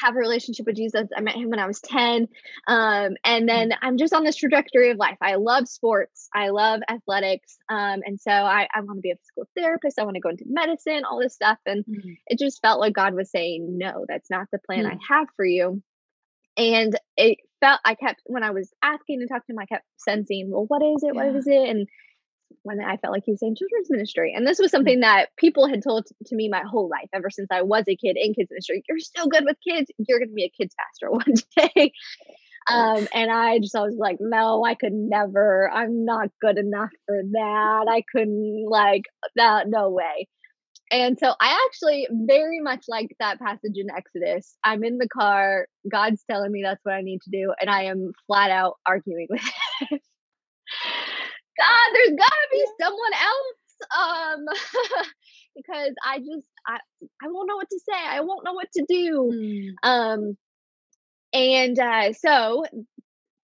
have 0.02 0.14
a 0.14 0.18
relationship 0.18 0.66
with 0.66 0.76
Jesus. 0.76 1.09
I 1.16 1.21
met 1.21 1.37
him 1.37 1.50
when 1.50 1.59
I 1.59 1.66
was 1.66 1.80
10. 1.80 2.28
Um, 2.66 3.14
and 3.25 3.49
then 3.49 3.71
mm. 3.71 3.76
I'm 3.80 3.97
just 3.97 4.12
on 4.12 4.25
this 4.25 4.37
trajectory 4.37 4.90
of 4.90 4.99
life. 4.99 5.16
I 5.21 5.37
love 5.37 5.68
sports, 5.68 6.28
I 6.35 6.49
love 6.49 6.80
athletics. 6.88 7.56
Um, 7.68 8.00
and 8.04 8.21
so 8.21 8.30
I, 8.30 8.68
I 8.75 8.80
want 8.80 8.99
to 8.99 9.00
be 9.00 9.11
a 9.11 9.16
physical 9.16 9.49
therapist, 9.56 9.99
I 9.99 10.04
want 10.04 10.16
to 10.16 10.21
go 10.21 10.30
into 10.30 10.44
medicine, 10.47 11.04
all 11.04 11.21
this 11.21 11.35
stuff. 11.35 11.59
And 11.66 11.85
mm-hmm. 11.85 12.12
it 12.26 12.38
just 12.38 12.61
felt 12.61 12.80
like 12.80 12.94
God 12.94 13.14
was 13.14 13.30
saying, 13.30 13.78
No, 13.78 14.04
that's 14.09 14.30
not 14.30 14.49
the 14.52 14.59
plan 14.59 14.85
mm-hmm. 14.85 14.99
I 15.12 15.16
have 15.16 15.28
for 15.37 15.44
you. 15.44 15.82
And 16.56 16.99
it 17.16 17.38
felt, 17.61 17.80
I 17.85 17.94
kept, 17.94 18.21
when 18.26 18.42
I 18.42 18.50
was 18.50 18.71
asking 18.82 19.21
and 19.21 19.28
talking 19.28 19.44
to 19.49 19.52
him, 19.54 19.59
I 19.59 19.66
kept 19.66 19.87
sensing, 19.97 20.50
Well, 20.50 20.66
what 20.66 20.82
is 20.82 21.02
it? 21.02 21.14
Yeah. 21.14 21.25
What 21.26 21.37
is 21.37 21.47
it? 21.47 21.68
And 21.68 21.88
when 22.64 22.81
I 22.81 22.97
felt 22.97 23.12
like 23.12 23.25
he 23.25 23.33
was 23.33 23.40
saying 23.40 23.57
children's 23.57 23.90
ministry. 23.90 24.33
And 24.35 24.47
this 24.47 24.59
was 24.59 24.69
mm. 24.69 24.73
something 24.73 25.00
that 25.00 25.31
people 25.37 25.69
had 25.69 25.83
told 25.83 26.07
to 26.26 26.37
me 26.37 26.49
my 26.49 26.62
whole 26.62 26.88
life, 26.88 27.09
ever 27.12 27.31
since 27.31 27.49
I 27.50 27.62
was 27.62 27.85
a 27.88 27.97
kid 27.97 28.16
in 28.16 28.35
kids 28.35 28.50
ministry. 28.50 28.83
You're 28.88 28.99
so 28.99 29.26
good 29.26 29.45
with 29.45 29.57
kids. 29.66 29.90
You're 29.99 30.19
going 30.19 30.28
to 30.28 30.35
be 30.35 30.45
a 30.45 30.50
kids 30.50 30.75
pastor 30.78 31.11
one 31.11 31.35
day. 31.57 31.92
Um, 32.71 33.09
and 33.12 33.31
I 33.31 33.59
just 33.59 33.75
I 33.75 33.81
was 33.81 33.97
like, 33.99 34.19
no, 34.21 34.64
I 34.64 34.75
could 34.75 34.92
never. 34.92 35.71
I'm 35.73 36.04
not 36.04 36.28
good 36.40 36.59
enough 36.59 36.90
for 37.07 37.21
that. 37.33 37.87
I 37.88 38.02
couldn't 38.14 38.66
like 38.69 39.02
that. 39.37 39.69
No 39.69 39.90
way. 39.90 40.28
And 40.92 41.19
so 41.19 41.35
I 41.40 41.59
actually 41.66 42.07
very 42.11 42.61
much 42.61 42.85
like 42.87 43.16
that 43.19 43.40
passage 43.40 43.76
in 43.76 43.90
Exodus. 43.90 44.57
I'm 44.62 44.85
in 44.85 44.99
the 44.99 45.09
car. 45.09 45.66
God's 45.90 46.23
telling 46.31 46.52
me 46.52 46.62
that's 46.62 46.85
what 46.85 46.95
I 46.95 47.00
need 47.00 47.21
to 47.23 47.31
do, 47.31 47.52
and 47.61 47.71
I 47.71 47.85
am 47.85 48.12
flat 48.26 48.50
out 48.50 48.75
arguing 48.87 49.26
with 49.31 49.42
it. 49.90 50.02
God, 51.62 51.88
there's 51.95 52.19
gotta 52.19 52.49
be 52.52 52.64
someone 52.81 53.14
else. 53.14 53.59
Um, 53.99 54.45
because 55.57 55.95
I 56.04 56.19
just 56.19 56.47
I 56.66 56.78
I 57.23 57.28
won't 57.28 57.49
know 57.49 57.57
what 57.57 57.71
to 57.71 57.78
say. 57.78 57.99
I 57.99 58.21
won't 58.21 58.45
know 58.45 58.52
what 58.52 58.71
to 58.73 58.85
do. 58.88 59.33
Mm. 59.35 59.88
Um, 59.88 60.37
and 61.33 61.78
uh, 61.78 62.12
so, 62.12 62.64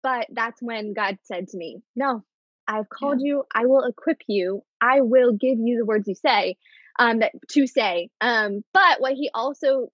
but 0.04 0.28
that's 0.32 0.62
when 0.62 0.94
God 0.94 1.18
said 1.24 1.48
to 1.50 1.58
me, 1.58 1.82
"No, 1.96 2.24
I've 2.68 2.90
called 2.90 3.20
yeah. 3.22 3.28
you. 3.28 3.44
I 3.54 3.66
will 3.66 3.84
equip 3.84 4.22
you. 4.28 4.64
I 4.82 5.02
will 5.02 5.32
give 5.34 5.58
you 5.60 5.78
the 5.78 5.86
words 5.86 6.08
you 6.08 6.16
say, 6.16 6.58
um, 7.00 7.20
that 7.20 7.34
to 7.52 7.68
say. 7.68 8.10
Um, 8.22 8.64
but 8.74 9.00
what 9.02 9.14
He 9.14 9.30
also 9.34 9.90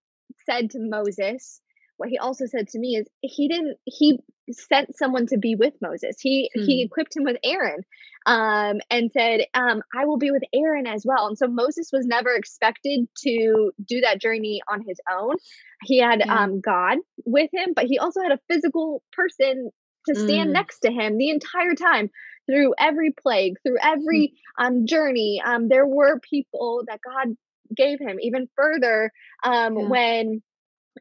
said 0.50 0.72
to 0.72 0.80
Moses 0.80 1.62
what 2.02 2.10
he 2.10 2.18
also 2.18 2.48
said 2.48 2.68
to 2.68 2.80
me 2.80 2.96
is 2.96 3.08
he 3.22 3.48
didn't 3.48 3.78
he 3.86 4.20
sent 4.50 4.98
someone 4.98 5.28
to 5.28 5.38
be 5.38 5.54
with 5.54 5.76
Moses. 5.82 6.18
He 6.20 6.50
hmm. 6.56 6.64
he 6.64 6.82
equipped 6.82 7.16
him 7.16 7.24
with 7.24 7.38
Aaron 7.44 7.84
um, 8.26 8.82
and 8.90 9.12
said, 9.12 9.42
um, 9.54 9.84
I 9.96 10.06
will 10.06 10.18
be 10.18 10.32
with 10.32 10.42
Aaron 10.52 10.88
as 10.88 11.06
well. 11.06 11.28
And 11.28 11.38
so 11.38 11.48
Moses 11.48 11.92
was 11.94 12.08
never 12.08 12.34
expected 12.34 13.08
to 13.20 13.72
do 13.86 14.02
that 14.02 14.20
journey 14.20 14.62
on 14.68 14.82
his 14.82 15.00
own. 15.12 15.36
He 15.84 16.00
had 16.00 16.24
yeah. 16.26 16.44
um, 16.44 16.60
God 16.60 16.98
with 17.24 17.52
him, 17.54 17.74
but 17.76 17.86
he 17.86 18.00
also 18.00 18.22
had 18.22 18.32
a 18.32 18.40
physical 18.50 19.04
person 19.14 19.70
to 20.08 20.16
stand 20.16 20.50
mm. 20.50 20.54
next 20.54 20.80
to 20.80 20.92
him 20.92 21.20
the 21.20 21.30
entire 21.30 21.76
time 21.76 22.10
through 22.50 22.74
every 22.80 23.12
plague, 23.12 23.54
through 23.64 23.78
every 23.80 24.34
mm. 24.60 24.66
um, 24.66 24.88
journey. 24.88 25.40
Um, 25.46 25.70
there 25.70 25.86
were 25.86 26.20
people 26.20 26.84
that 26.88 27.00
God 27.06 27.36
gave 27.78 28.00
him 28.00 28.18
even 28.20 28.50
further 28.56 29.12
um, 29.44 29.78
yeah. 29.78 29.88
when 29.88 30.42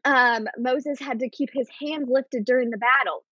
um, 0.05 0.47
Moses 0.57 0.99
had 0.99 1.19
to 1.19 1.29
keep 1.29 1.49
his 1.53 1.67
hands 1.81 2.07
lifted 2.09 2.45
during 2.45 2.69
the 2.69 2.77
battle. 2.77 3.23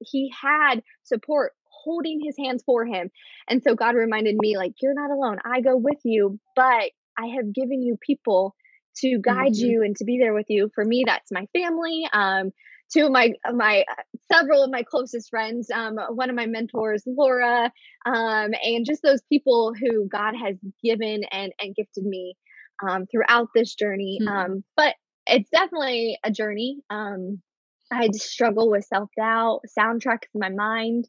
He 0.00 0.32
had 0.40 0.82
support 1.04 1.52
holding 1.64 2.20
his 2.20 2.36
hands 2.36 2.62
for 2.64 2.84
him. 2.84 3.10
And 3.48 3.62
so 3.62 3.74
God 3.74 3.94
reminded 3.94 4.36
me, 4.38 4.56
like, 4.56 4.72
you're 4.82 4.94
not 4.94 5.10
alone. 5.10 5.38
I 5.44 5.60
go 5.60 5.76
with 5.76 5.98
you, 6.04 6.38
but 6.54 6.90
I 7.18 7.26
have 7.36 7.54
given 7.54 7.82
you 7.82 7.96
people 8.00 8.54
to 8.98 9.18
guide 9.18 9.52
mm-hmm. 9.52 9.66
you 9.66 9.82
and 9.82 9.96
to 9.96 10.04
be 10.04 10.18
there 10.18 10.34
with 10.34 10.46
you. 10.48 10.70
For 10.74 10.84
me, 10.84 11.04
that's 11.06 11.30
my 11.30 11.46
family. 11.54 12.08
Um, 12.12 12.50
two 12.92 13.06
of 13.06 13.12
my 13.12 13.32
my 13.52 13.84
uh, 13.90 14.02
several 14.32 14.62
of 14.62 14.70
my 14.70 14.82
closest 14.82 15.30
friends 15.30 15.70
um, 15.74 15.96
one 16.10 16.30
of 16.30 16.36
my 16.36 16.46
mentors 16.46 17.02
laura 17.06 17.72
um, 18.06 18.50
and 18.62 18.86
just 18.86 19.02
those 19.02 19.22
people 19.28 19.72
who 19.74 20.08
god 20.08 20.34
has 20.34 20.56
given 20.82 21.22
and 21.30 21.52
and 21.60 21.74
gifted 21.74 22.04
me 22.04 22.34
um, 22.88 23.06
throughout 23.06 23.48
this 23.54 23.74
journey 23.74 24.20
mm-hmm. 24.22 24.58
but 24.76 24.94
it's 25.26 25.50
definitely 25.50 26.18
a 26.24 26.30
journey. 26.30 26.78
Um, 26.90 27.40
I 27.92 28.08
struggle 28.12 28.70
with 28.70 28.84
self 28.84 29.10
doubt, 29.16 29.60
soundtracks 29.78 30.28
in 30.34 30.40
my 30.40 30.50
mind. 30.50 31.08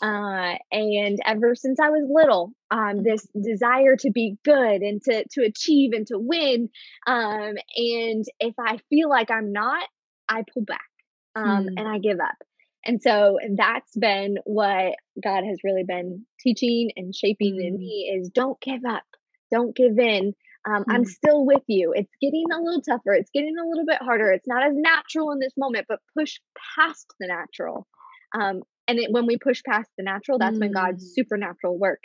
Uh, 0.00 0.54
and 0.70 1.18
ever 1.26 1.56
since 1.56 1.80
I 1.80 1.90
was 1.90 2.08
little, 2.08 2.52
um, 2.70 3.02
this 3.02 3.26
desire 3.42 3.96
to 3.96 4.10
be 4.12 4.36
good 4.44 4.82
and 4.82 5.02
to 5.02 5.24
to 5.32 5.44
achieve 5.44 5.90
and 5.92 6.06
to 6.06 6.18
win. 6.18 6.68
Um, 7.06 7.54
and 7.76 8.24
if 8.38 8.54
I 8.60 8.78
feel 8.90 9.08
like 9.08 9.30
I'm 9.30 9.52
not, 9.52 9.88
I 10.28 10.44
pull 10.52 10.64
back 10.64 10.88
um, 11.34 11.64
hmm. 11.64 11.78
and 11.78 11.88
I 11.88 11.98
give 11.98 12.20
up. 12.20 12.36
And 12.84 13.02
so 13.02 13.38
that's 13.56 13.96
been 13.96 14.36
what 14.44 14.94
God 15.22 15.44
has 15.44 15.58
really 15.64 15.84
been 15.84 16.24
teaching 16.40 16.90
and 16.96 17.14
shaping 17.14 17.60
in 17.60 17.74
hmm. 17.74 17.80
me 17.80 18.16
is 18.16 18.30
don't 18.30 18.60
give 18.60 18.84
up, 18.88 19.04
don't 19.50 19.74
give 19.74 19.98
in. 19.98 20.34
Um, 20.66 20.82
mm-hmm. 20.82 20.90
I'm 20.90 21.04
still 21.04 21.44
with 21.44 21.62
you. 21.66 21.92
It's 21.94 22.12
getting 22.20 22.44
a 22.52 22.60
little 22.60 22.82
tougher. 22.82 23.12
It's 23.12 23.30
getting 23.32 23.54
a 23.58 23.66
little 23.66 23.86
bit 23.86 24.02
harder. 24.02 24.32
It's 24.32 24.46
not 24.46 24.66
as 24.66 24.74
natural 24.74 25.32
in 25.32 25.38
this 25.38 25.52
moment, 25.56 25.86
but 25.88 26.00
push 26.16 26.38
past 26.76 27.06
the 27.20 27.28
natural. 27.28 27.86
Um, 28.34 28.62
and 28.86 28.98
it, 28.98 29.10
when 29.10 29.26
we 29.26 29.38
push 29.38 29.62
past 29.64 29.90
the 29.96 30.04
natural, 30.04 30.38
that's 30.38 30.52
mm-hmm. 30.52 30.60
when 30.60 30.72
God's 30.72 31.04
mm. 31.04 31.14
supernatural 31.14 31.78
work 31.78 32.00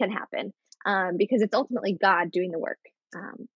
can 0.00 0.10
happen 0.10 0.52
um, 0.86 1.16
because 1.18 1.42
it's 1.42 1.54
ultimately 1.54 1.96
God 2.00 2.30
doing 2.30 2.50
the 2.50 2.58
work. 2.58 2.78
Um, 3.16 3.48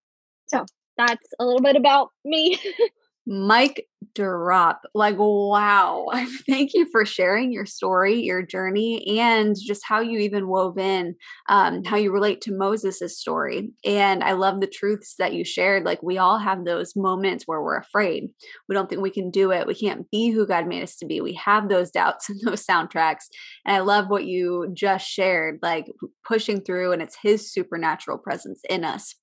so 0.47 0.65
that's 0.97 1.27
a 1.39 1.45
little 1.45 1.63
bit 1.63 1.77
about 1.77 2.09
me. 2.25 2.59
mic 3.27 3.87
drop. 4.14 4.83
Like, 4.95 5.16
wow. 5.19 6.07
Thank 6.49 6.75
you 6.75 6.87
for 6.90 7.04
sharing 7.04 7.52
your 7.52 7.66
story, 7.66 8.21
your 8.23 8.42
journey, 8.42 9.19
and 9.19 9.57
just 9.59 9.83
how 9.85 10.00
you 10.00 10.19
even 10.19 10.49
wove 10.49 10.78
in 10.78 11.14
um, 11.49 11.85
how 11.85 11.97
you 11.97 12.12
relate 12.12 12.40
to 12.42 12.57
Moses' 12.57 13.19
story. 13.19 13.73
And 13.85 14.23
I 14.23 14.33
love 14.33 14.61
the 14.61 14.66
truths 14.66 15.14
that 15.19 15.33
you 15.33 15.45
shared. 15.45 15.85
Like, 15.85 16.02
we 16.02 16.19
all 16.19 16.38
have 16.38 16.64
those 16.64 16.95
moments 16.97 17.45
where 17.47 17.62
we're 17.62 17.78
afraid. 17.78 18.28
We 18.69 18.75
don't 18.75 18.88
think 18.88 19.02
we 19.02 19.11
can 19.11 19.31
do 19.31 19.50
it. 19.50 19.66
We 19.66 19.75
can't 19.75 20.11
be 20.11 20.31
who 20.31 20.47
God 20.47 20.66
made 20.66 20.83
us 20.83 20.97
to 20.97 21.07
be. 21.07 21.21
We 21.21 21.35
have 21.35 21.69
those 21.69 21.90
doubts 21.90 22.28
and 22.28 22.40
those 22.45 22.66
soundtracks. 22.66 23.25
And 23.66 23.76
I 23.76 23.81
love 23.81 24.09
what 24.09 24.25
you 24.25 24.71
just 24.75 25.07
shared, 25.09 25.59
like 25.62 25.87
pushing 26.26 26.61
through, 26.61 26.92
and 26.92 27.02
it's 27.02 27.16
His 27.23 27.52
supernatural 27.52 28.19
presence 28.19 28.61
in 28.69 28.85
us 28.85 29.14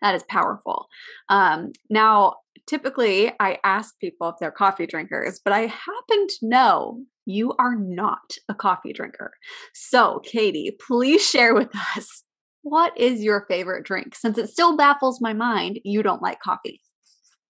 that 0.00 0.14
is 0.14 0.24
powerful. 0.24 0.88
Um, 1.28 1.72
now, 1.88 2.36
typically 2.66 3.32
I 3.40 3.58
ask 3.64 3.98
people 4.00 4.28
if 4.28 4.36
they're 4.40 4.50
coffee 4.50 4.86
drinkers, 4.86 5.40
but 5.44 5.52
I 5.52 5.60
happen 5.60 6.26
to 6.26 6.36
know 6.42 7.00
you 7.26 7.52
are 7.58 7.76
not 7.76 8.36
a 8.48 8.54
coffee 8.54 8.92
drinker. 8.92 9.32
So, 9.74 10.20
Katie, 10.24 10.76
please 10.86 11.26
share 11.26 11.54
with 11.54 11.70
us 11.96 12.24
what 12.62 12.96
is 12.98 13.22
your 13.22 13.46
favorite 13.48 13.86
drink 13.86 14.14
since 14.14 14.36
it 14.36 14.50
still 14.50 14.76
baffles 14.76 15.20
my 15.20 15.32
mind 15.32 15.80
you 15.84 16.02
don't 16.02 16.22
like 16.22 16.40
coffee. 16.40 16.80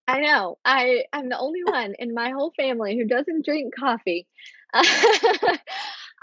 I 0.07 0.21
know. 0.21 0.59
I 0.65 1.05
I'm 1.13 1.29
the 1.29 1.39
only 1.39 1.63
one 1.65 1.95
in 1.99 2.15
my 2.15 2.31
whole 2.31 2.53
family 2.57 2.97
who 2.97 3.07
doesn't 3.07 3.45
drink 3.45 3.75
coffee. 3.79 4.27
um 4.75 4.85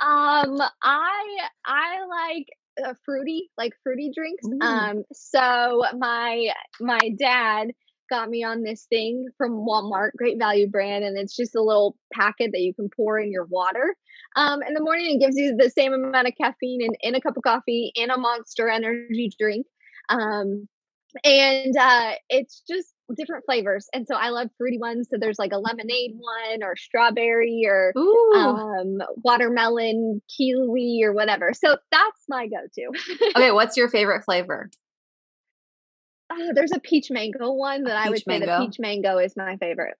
I 0.02 1.38
I 1.66 2.06
like 2.08 2.48
uh, 2.84 2.94
fruity, 3.04 3.50
like 3.58 3.74
fruity 3.84 4.12
drinks. 4.14 4.46
Mm. 4.46 4.64
Um, 4.64 5.04
so 5.12 5.84
my 5.98 6.50
my 6.80 7.00
dad 7.18 7.72
got 8.10 8.30
me 8.30 8.44
on 8.44 8.64
this 8.64 8.86
thing 8.90 9.28
from 9.38 9.66
Walmart, 9.66 10.12
great 10.18 10.38
value 10.38 10.68
brand, 10.68 11.04
and 11.04 11.18
it's 11.18 11.36
just 11.36 11.56
a 11.56 11.62
little 11.62 11.98
packet 12.14 12.52
that 12.54 12.62
you 12.62 12.74
can 12.74 12.90
pour 12.96 13.20
in 13.20 13.32
your 13.32 13.46
water. 13.46 13.96
Um, 14.36 14.62
in 14.64 14.74
the 14.74 14.82
morning, 14.82 15.16
it 15.16 15.26
gives 15.26 15.38
you 15.38 15.56
the 15.56 15.70
same 15.70 15.94
amount 15.94 16.28
of 16.28 16.34
caffeine 16.40 16.82
in, 16.82 16.92
in 17.02 17.16
a 17.16 17.22
cup 17.22 17.38
of 17.38 17.44
coffee 17.44 17.92
in 17.96 18.10
a 18.10 18.18
Monster 18.18 18.70
Energy 18.70 19.32
drink. 19.38 19.66
Um, 20.10 20.68
and 21.24 21.76
uh, 21.78 22.12
it's 22.30 22.62
just 22.68 22.94
different 23.16 23.46
flavors. 23.46 23.88
And 23.94 24.06
so 24.08 24.16
I 24.16 24.30
love 24.30 24.50
fruity 24.58 24.78
ones. 24.78 25.08
So 25.10 25.18
there's 25.20 25.40
like 25.40 25.54
a 25.54 25.58
lemonade 25.58 26.12
one 26.18 26.64
or 26.64 26.76
strawberry 26.76 27.64
or 27.66 27.94
um, 28.36 29.00
watermelon, 29.24 30.22
kiwi 30.36 31.02
or 31.04 31.14
whatever. 31.14 31.54
So 31.54 31.78
that's 31.92 32.24
my 32.28 32.48
go-to. 32.48 33.30
okay, 33.36 33.52
what's 33.52 33.78
your 33.78 33.90
favorite 33.90 34.24
flavor? 34.26 34.70
Uh, 36.30 36.54
there's 36.54 36.72
a 36.72 36.80
peach 36.80 37.10
mango 37.10 37.52
one 37.52 37.84
that 37.84 37.96
I 37.96 38.10
would 38.10 38.24
say 38.24 38.40
the 38.40 38.66
peach 38.66 38.78
mango 38.80 39.18
is 39.18 39.36
my 39.38 39.58
favorite. 39.58 39.96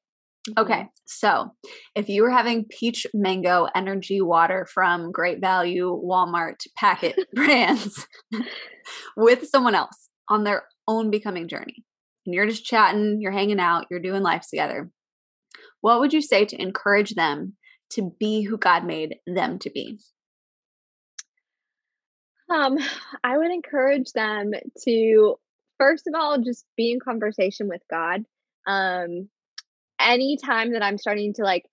Okay, 0.58 0.74
mm-hmm. 0.74 0.88
so 1.06 1.52
if 1.96 2.10
you 2.10 2.22
were 2.22 2.32
having 2.32 2.66
peach 2.66 3.06
mango 3.14 3.68
energy 3.76 4.22
water 4.22 4.66
from 4.74 5.12
Great 5.12 5.42
Value, 5.42 6.00
Walmart 6.04 6.66
packet 6.78 7.18
brands 7.34 8.08
with 9.18 9.48
someone 9.48 9.76
else 9.76 10.10
on 10.30 10.44
their 10.44 10.64
own 10.88 11.12
becoming 11.12 11.48
journey, 11.48 11.84
and 12.26 12.34
you're 12.34 12.48
just 12.48 12.66
chatting, 12.66 13.20
you're 13.20 13.32
hanging 13.32 13.60
out, 13.60 13.88
you're 13.90 14.00
doing 14.00 14.24
life 14.24 14.46
together, 14.50 14.90
what 15.82 16.00
would 16.00 16.14
you 16.14 16.22
say 16.22 16.46
to 16.46 16.62
encourage 16.62 17.16
them 17.16 17.54
to 17.92 18.12
be 18.20 18.44
who 18.44 18.58
God 18.58 18.86
made 18.86 19.16
them 19.26 19.60
to 19.60 19.70
be? 19.70 20.00
Um, 22.50 22.78
I 23.24 23.38
would 23.38 23.52
encourage 23.52 24.12
them 24.14 24.52
to 24.86 25.36
first 25.78 26.08
of 26.08 26.14
all 26.16 26.42
just 26.42 26.66
be 26.76 26.92
in 26.92 27.00
conversation 27.00 27.68
with 27.68 27.82
God. 27.90 28.24
Um, 28.68 29.30
anytime 30.00 30.74
that 30.74 30.84
I'm 30.84 30.98
starting 30.98 31.34
to 31.36 31.44
like 31.44 31.64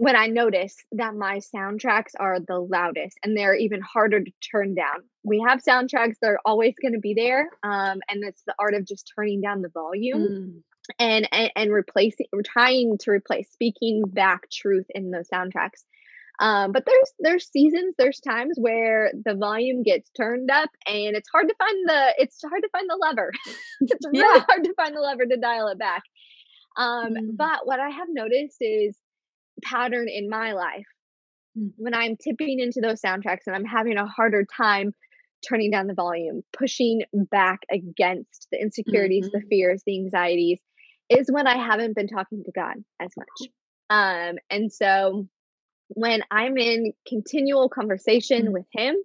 when 0.00 0.16
I 0.16 0.28
notice 0.28 0.76
that 0.92 1.14
my 1.14 1.40
soundtracks 1.54 2.12
are 2.18 2.38
the 2.40 2.58
loudest 2.58 3.18
and 3.22 3.36
they're 3.36 3.54
even 3.54 3.82
harder 3.82 4.24
to 4.24 4.32
turn 4.50 4.74
down. 4.74 5.04
We 5.24 5.44
have 5.46 5.62
soundtracks 5.62 6.14
that 6.22 6.28
are 6.28 6.40
always 6.46 6.72
going 6.80 6.94
to 6.94 7.00
be 7.00 7.12
there, 7.12 7.50
um, 7.62 8.00
and 8.08 8.24
it's 8.24 8.42
the 8.46 8.54
art 8.58 8.72
of 8.72 8.86
just 8.86 9.12
turning 9.14 9.42
down 9.42 9.60
the 9.60 9.68
volume 9.68 10.22
mm. 10.22 10.62
and, 10.98 11.28
and 11.30 11.50
and 11.54 11.70
replacing, 11.70 12.28
trying 12.46 12.96
to 13.00 13.10
replace 13.10 13.50
speaking 13.50 14.02
back 14.06 14.50
truth 14.50 14.86
in 14.88 15.10
those 15.10 15.28
soundtracks. 15.28 15.84
Um, 16.40 16.72
but 16.72 16.84
there's 16.86 17.12
there's 17.18 17.50
seasons, 17.50 17.94
there's 17.98 18.18
times 18.18 18.56
where 18.58 19.12
the 19.26 19.34
volume 19.34 19.82
gets 19.82 20.10
turned 20.16 20.50
up, 20.50 20.70
and 20.86 21.14
it's 21.14 21.28
hard 21.30 21.48
to 21.48 21.54
find 21.58 21.88
the 21.88 22.14
it's 22.16 22.40
hard 22.42 22.62
to 22.62 22.68
find 22.70 22.88
the 22.88 22.98
lever. 23.00 23.30
it's 23.82 24.06
really 24.06 24.38
yeah. 24.38 24.44
hard 24.48 24.64
to 24.64 24.74
find 24.74 24.96
the 24.96 25.00
lever 25.00 25.26
to 25.26 25.36
dial 25.36 25.68
it 25.68 25.78
back. 25.78 26.02
Um, 26.78 27.12
mm. 27.12 27.36
But 27.36 27.60
what 27.66 27.78
I 27.78 27.90
have 27.90 28.08
noticed 28.08 28.56
is 28.60 28.96
pattern 29.62 30.08
in 30.08 30.30
my 30.30 30.52
life 30.52 30.86
mm. 31.58 31.72
when 31.76 31.94
I'm 31.94 32.16
tipping 32.16 32.58
into 32.58 32.80
those 32.80 33.02
soundtracks 33.02 33.46
and 33.46 33.54
I'm 33.54 33.66
having 33.66 33.98
a 33.98 34.06
harder 34.06 34.46
time 34.56 34.94
turning 35.46 35.70
down 35.70 35.86
the 35.86 35.94
volume, 35.94 36.42
pushing 36.56 37.02
back 37.12 37.60
against 37.70 38.48
the 38.50 38.60
insecurities, 38.60 39.26
mm-hmm. 39.26 39.38
the 39.38 39.46
fears, 39.48 39.82
the 39.86 39.98
anxieties, 39.98 40.60
is 41.10 41.28
when 41.30 41.46
I 41.46 41.56
haven't 41.56 41.96
been 41.96 42.08
talking 42.08 42.42
to 42.44 42.52
God 42.54 42.76
as 43.00 43.10
much. 43.16 43.50
Um, 43.90 44.36
and 44.48 44.72
so 44.72 45.28
when 45.90 46.22
I'm 46.30 46.56
in 46.56 46.92
continual 47.06 47.68
conversation 47.68 48.44
mm-hmm. 48.44 48.52
with 48.52 48.66
Him, 48.72 48.96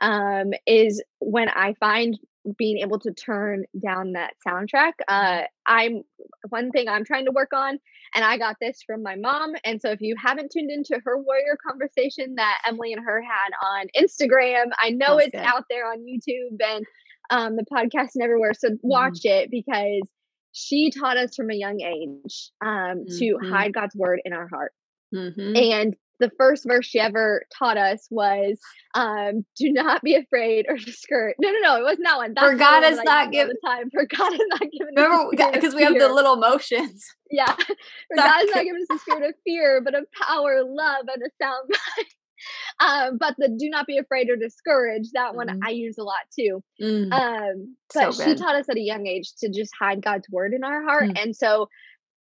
um, 0.00 0.52
is 0.66 1.02
when 1.20 1.48
I 1.48 1.74
find 1.80 2.18
being 2.58 2.78
able 2.78 3.00
to 3.00 3.12
turn 3.12 3.64
down 3.82 4.12
that 4.12 4.34
soundtrack. 4.46 4.92
Uh, 5.08 5.42
I'm 5.66 6.02
one 6.48 6.70
thing 6.70 6.88
I'm 6.88 7.04
trying 7.04 7.24
to 7.24 7.32
work 7.32 7.52
on, 7.52 7.78
and 8.14 8.24
I 8.24 8.38
got 8.38 8.56
this 8.60 8.82
from 8.86 9.02
my 9.02 9.16
mom. 9.16 9.54
And 9.64 9.80
so, 9.80 9.90
if 9.90 10.00
you 10.00 10.16
haven't 10.22 10.52
tuned 10.52 10.70
into 10.70 11.00
her 11.04 11.16
warrior 11.16 11.56
conversation 11.66 12.34
that 12.36 12.58
Emily 12.66 12.92
and 12.92 13.04
her 13.04 13.22
had 13.22 13.50
on 13.62 13.86
Instagram, 13.96 14.66
I 14.80 14.90
know 14.90 15.16
That's 15.16 15.28
it's 15.28 15.36
good. 15.36 15.44
out 15.44 15.64
there 15.70 15.90
on 15.90 15.98
YouTube 15.98 16.58
and 16.62 16.84
um, 17.30 17.56
the 17.56 17.64
podcast 17.64 18.10
and 18.14 18.22
everywhere. 18.22 18.52
So 18.54 18.68
mm-hmm. 18.68 18.76
watch 18.82 19.20
mm-hmm. 19.24 19.44
it 19.44 19.50
because 19.50 20.08
she 20.52 20.90
taught 20.90 21.16
us 21.16 21.34
from 21.34 21.50
a 21.50 21.54
young 21.54 21.80
age 21.80 22.50
um, 22.64 23.04
mm-hmm. 23.04 23.18
to 23.18 23.38
hide 23.50 23.74
God's 23.74 23.94
word 23.94 24.20
in 24.24 24.32
our 24.32 24.48
heart. 24.48 24.72
Mm-hmm. 25.14 25.56
And 25.56 25.96
the 26.18 26.30
first 26.38 26.64
verse 26.66 26.86
she 26.86 26.98
ever 26.98 27.44
taught 27.56 27.76
us 27.76 28.06
was 28.10 28.58
um 28.94 29.44
do 29.56 29.72
not 29.72 30.02
be 30.02 30.14
afraid 30.14 30.66
or 30.68 30.76
discouraged. 30.84 31.36
No 31.40 31.50
no 31.50 31.58
no 31.60 31.76
it 31.76 31.82
wasn't 31.82 32.04
that 32.04 32.16
one. 32.16 32.34
That's 32.34 32.46
for 32.46 32.56
god 32.56 32.82
has 32.82 32.98
not 33.02 33.32
given 33.32 33.56
time. 33.64 33.90
For 33.90 34.06
god 34.06 34.32
has 34.32 34.40
not 34.48 34.60
given 34.60 34.94
remember 34.96 35.52
because 35.52 35.74
we 35.74 35.82
have 35.82 35.98
the 35.98 36.12
little 36.12 36.36
motions. 36.36 37.04
Yeah. 37.30 37.52
For 37.56 38.16
god 38.16 38.38
has 38.38 38.50
not 38.54 38.64
given 38.64 38.82
us 38.82 38.96
a 38.96 38.98
spirit 39.00 39.28
of 39.28 39.34
fear 39.44 39.80
but 39.84 39.94
of 39.94 40.04
power 40.12 40.62
love 40.64 41.06
and 41.12 41.22
a 41.22 41.30
sound 41.42 41.68
mind. 41.68 42.08
Um, 42.78 43.18
but 43.18 43.34
the 43.38 43.48
do 43.48 43.70
not 43.70 43.86
be 43.86 43.96
afraid 43.96 44.28
or 44.28 44.36
discouraged 44.36 45.12
that 45.14 45.34
one 45.34 45.48
mm. 45.48 45.58
i 45.64 45.70
use 45.70 45.96
a 45.98 46.04
lot 46.04 46.14
too. 46.38 46.62
Mm. 46.80 47.10
um, 47.12 47.76
but 47.94 48.12
so 48.12 48.24
she 48.24 48.34
taught 48.34 48.54
us 48.54 48.68
at 48.68 48.76
a 48.76 48.80
young 48.80 49.06
age 49.06 49.32
to 49.38 49.48
just 49.48 49.72
hide 49.78 50.02
god's 50.02 50.28
word 50.30 50.52
in 50.52 50.62
our 50.62 50.82
heart 50.82 51.04
mm. 51.04 51.22
and 51.22 51.34
so 51.34 51.68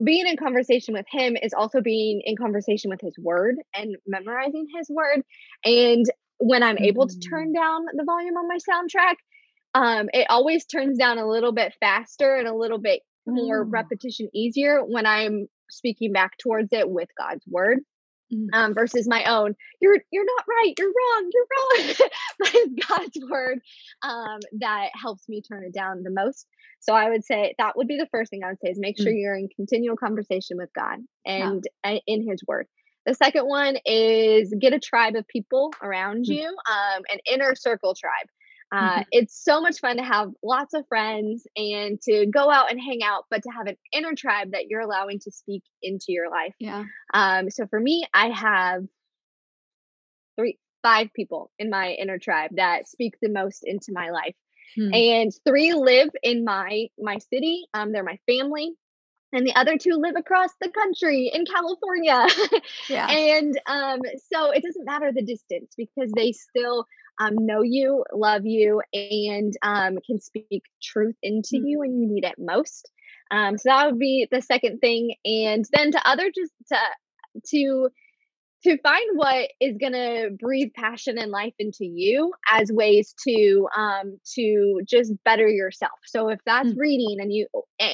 being 0.03 0.27
in 0.27 0.37
conversation 0.37 0.93
with 0.93 1.05
him 1.09 1.37
is 1.41 1.53
also 1.53 1.81
being 1.81 2.21
in 2.23 2.35
conversation 2.35 2.89
with 2.89 3.01
his 3.01 3.15
word 3.17 3.55
and 3.75 3.95
memorizing 4.07 4.67
his 4.75 4.89
word. 4.89 5.21
And 5.63 6.05
when 6.39 6.63
I'm 6.63 6.77
able 6.79 7.07
to 7.07 7.19
turn 7.19 7.51
mm. 7.51 7.55
down 7.55 7.85
the 7.93 8.03
volume 8.03 8.35
on 8.35 8.47
my 8.47 8.57
soundtrack, 8.57 9.15
um, 9.73 10.09
it 10.13 10.27
always 10.29 10.65
turns 10.65 10.97
down 10.97 11.17
a 11.17 11.27
little 11.27 11.51
bit 11.51 11.73
faster 11.79 12.35
and 12.35 12.47
a 12.47 12.55
little 12.55 12.79
bit 12.79 13.01
more 13.27 13.65
mm. 13.65 13.71
repetition 13.71 14.29
easier 14.33 14.83
when 14.83 15.05
I'm 15.05 15.47
speaking 15.69 16.11
back 16.11 16.37
towards 16.37 16.69
it 16.73 16.89
with 16.89 17.09
God's 17.17 17.43
word. 17.47 17.79
Mm. 18.33 18.47
Um, 18.53 18.73
versus 18.73 19.07
my 19.07 19.23
own, 19.25 19.55
you're 19.81 19.97
you're 20.11 20.25
not 20.25 20.45
right, 20.47 20.73
you're 20.77 20.87
wrong, 20.87 21.29
you're 21.33 21.47
wrong. 21.51 21.95
but 22.39 22.51
it's 22.53 22.87
God's 22.87 23.29
word 23.29 23.59
um, 24.03 24.39
that 24.59 24.89
helps 24.93 25.27
me 25.27 25.41
turn 25.41 25.63
it 25.65 25.73
down 25.73 26.03
the 26.03 26.11
most. 26.11 26.47
So 26.79 26.93
I 26.93 27.09
would 27.09 27.23
say 27.23 27.53
that 27.57 27.77
would 27.77 27.87
be 27.87 27.97
the 27.97 28.07
first 28.11 28.31
thing 28.31 28.43
I 28.43 28.49
would 28.49 28.59
say 28.63 28.71
is 28.71 28.79
make 28.79 28.97
sure 28.97 29.11
mm. 29.11 29.19
you're 29.19 29.35
in 29.35 29.49
continual 29.55 29.97
conversation 29.97 30.57
with 30.57 30.69
God 30.73 30.99
and 31.25 31.63
yeah. 31.83 31.97
in 32.07 32.27
His 32.27 32.41
Word. 32.47 32.67
The 33.05 33.13
second 33.15 33.47
one 33.47 33.77
is 33.85 34.53
get 34.59 34.73
a 34.73 34.79
tribe 34.79 35.15
of 35.15 35.27
people 35.27 35.71
around 35.81 36.25
mm. 36.25 36.35
you, 36.35 36.47
um, 36.47 37.03
an 37.11 37.19
inner 37.25 37.55
circle 37.55 37.95
tribe. 37.95 38.27
Uh, 38.71 38.91
mm-hmm. 38.91 39.01
It's 39.11 39.43
so 39.43 39.59
much 39.59 39.79
fun 39.79 39.97
to 39.97 40.03
have 40.03 40.29
lots 40.41 40.73
of 40.73 40.87
friends 40.87 41.45
and 41.55 42.01
to 42.03 42.25
go 42.25 42.49
out 42.49 42.71
and 42.71 42.79
hang 42.79 43.03
out, 43.03 43.25
but 43.29 43.43
to 43.43 43.49
have 43.49 43.67
an 43.67 43.75
inner 43.91 44.15
tribe 44.15 44.51
that 44.51 44.67
you're 44.67 44.81
allowing 44.81 45.19
to 45.19 45.31
speak 45.31 45.63
into 45.81 46.07
your 46.09 46.29
life. 46.29 46.55
Yeah. 46.59 46.85
Um, 47.13 47.49
so 47.49 47.67
for 47.67 47.79
me, 47.79 48.05
I 48.13 48.29
have 48.29 48.83
three, 50.37 50.57
five 50.83 51.09
people 51.13 51.51
in 51.59 51.69
my 51.69 51.91
inner 51.91 52.17
tribe 52.17 52.51
that 52.55 52.87
speak 52.87 53.15
the 53.21 53.29
most 53.29 53.63
into 53.63 53.91
my 53.91 54.09
life. 54.11 54.35
Hmm. 54.75 54.93
And 54.93 55.31
three 55.45 55.73
live 55.73 56.09
in 56.23 56.45
my 56.45 56.87
my 56.97 57.17
city. 57.17 57.65
Um, 57.73 57.91
they're 57.91 58.03
my 58.03 58.19
family. 58.25 58.71
And 59.33 59.45
the 59.47 59.55
other 59.55 59.77
two 59.77 59.93
live 59.93 60.15
across 60.17 60.49
the 60.59 60.69
country 60.69 61.31
in 61.33 61.45
California. 61.45 62.27
yeah. 62.89 63.09
And 63.09 63.57
um, 63.65 64.01
so 64.31 64.51
it 64.51 64.61
doesn't 64.61 64.85
matter 64.85 65.11
the 65.13 65.23
distance 65.23 65.73
because 65.77 66.11
they 66.13 66.33
still 66.33 66.85
um, 67.21 67.35
know 67.45 67.61
you, 67.61 68.03
love 68.13 68.45
you, 68.45 68.81
and 68.93 69.53
um, 69.61 69.99
can 70.05 70.19
speak 70.19 70.63
truth 70.81 71.15
into 71.21 71.55
mm-hmm. 71.55 71.65
you 71.65 71.79
when 71.79 71.99
you 71.99 72.07
need 72.07 72.23
it 72.23 72.35
most. 72.37 72.89
Um, 73.29 73.57
so 73.57 73.69
that 73.69 73.85
would 73.85 73.99
be 73.99 74.27
the 74.29 74.41
second 74.41 74.79
thing. 74.79 75.15
And 75.23 75.63
then 75.73 75.91
to 75.91 76.09
other 76.09 76.31
just 76.35 76.51
to 76.69 76.77
to 77.47 77.89
to 78.63 78.77
find 78.77 79.09
what 79.15 79.49
is 79.59 79.77
going 79.77 79.93
to 79.93 80.29
breathe 80.39 80.71
passion 80.75 81.17
and 81.17 81.31
life 81.31 81.53
into 81.57 81.85
you 81.85 82.33
as 82.51 82.71
ways 82.71 83.15
to 83.27 83.67
um 83.75 84.19
to 84.35 84.81
just 84.85 85.13
better 85.23 85.47
yourself 85.47 85.97
so 86.05 86.29
if 86.29 86.39
that's 86.45 86.69
mm-hmm. 86.69 86.79
reading 86.79 87.17
and 87.19 87.33
you 87.33 87.47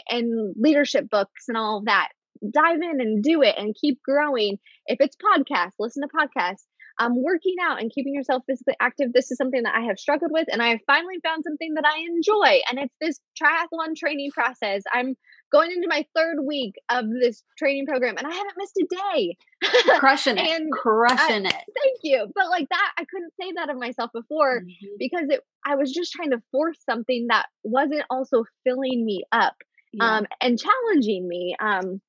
and 0.10 0.56
leadership 0.58 1.10
books 1.10 1.46
and 1.48 1.58
all 1.58 1.78
of 1.78 1.86
that 1.86 2.10
dive 2.52 2.82
in 2.82 3.00
and 3.00 3.24
do 3.24 3.42
it 3.42 3.56
and 3.58 3.76
keep 3.80 4.02
growing 4.04 4.58
if 4.88 4.98
it's 5.00 5.16
podcasts 5.16 5.74
listen 5.80 6.04
to 6.04 6.10
podcasts 6.10 6.66
um, 7.00 7.22
working 7.22 7.56
out 7.62 7.80
and 7.80 7.92
keeping 7.92 8.14
yourself 8.14 8.44
physically 8.48 8.76
active 8.80 9.14
this 9.14 9.32
is 9.32 9.38
something 9.38 9.64
that 9.64 9.76
i 9.76 9.82
have 9.86 9.98
struggled 9.98 10.32
with 10.32 10.48
and 10.52 10.62
i 10.62 10.70
have 10.70 10.80
finally 10.88 11.16
found 11.24 11.44
something 11.44 11.74
that 11.76 11.86
i 11.86 12.00
enjoy 12.00 12.62
and 12.70 12.80
it's 12.80 12.96
this 13.02 13.20
triathlon 13.42 13.96
training 13.96 14.32
process 14.32 14.84
i'm 14.94 15.16
going 15.52 15.72
into 15.72 15.88
my 15.88 16.06
third 16.16 16.38
week 16.46 16.76
of 16.90 17.06
this 17.22 17.44
training 17.58 17.86
program 17.86 18.16
and 18.18 18.28
I 18.28 18.32
haven't 18.32 18.56
missed 18.58 18.78
a 18.78 19.14
day. 19.14 19.38
Crushing 20.00 20.38
it. 20.38 20.72
crushing 20.72 21.46
I, 21.46 21.50
it. 21.50 21.54
Thank 21.54 22.00
you. 22.04 22.28
But 22.36 22.50
like 22.50 22.68
that, 22.70 22.92
I 22.98 23.06
couldn't 23.06 23.34
say 23.40 23.54
that 23.56 23.70
of 23.70 23.78
myself 23.78 24.12
before 24.14 24.62
mm-hmm. 24.62 24.96
because 25.00 25.30
it 25.30 25.42
I 25.66 25.76
was 25.76 25.92
just 25.92 26.12
trying 26.14 26.32
to 26.32 26.42
force 26.52 26.78
something 26.90 27.28
that 27.30 27.48
wasn't 27.64 28.04
also 28.10 28.44
filling 28.64 29.06
me 29.06 29.24
up 29.32 29.56
yeah. 29.94 30.18
um, 30.18 30.26
and 30.42 30.60
challenging 30.60 31.28
me. 31.28 31.56
Um, 31.60 32.02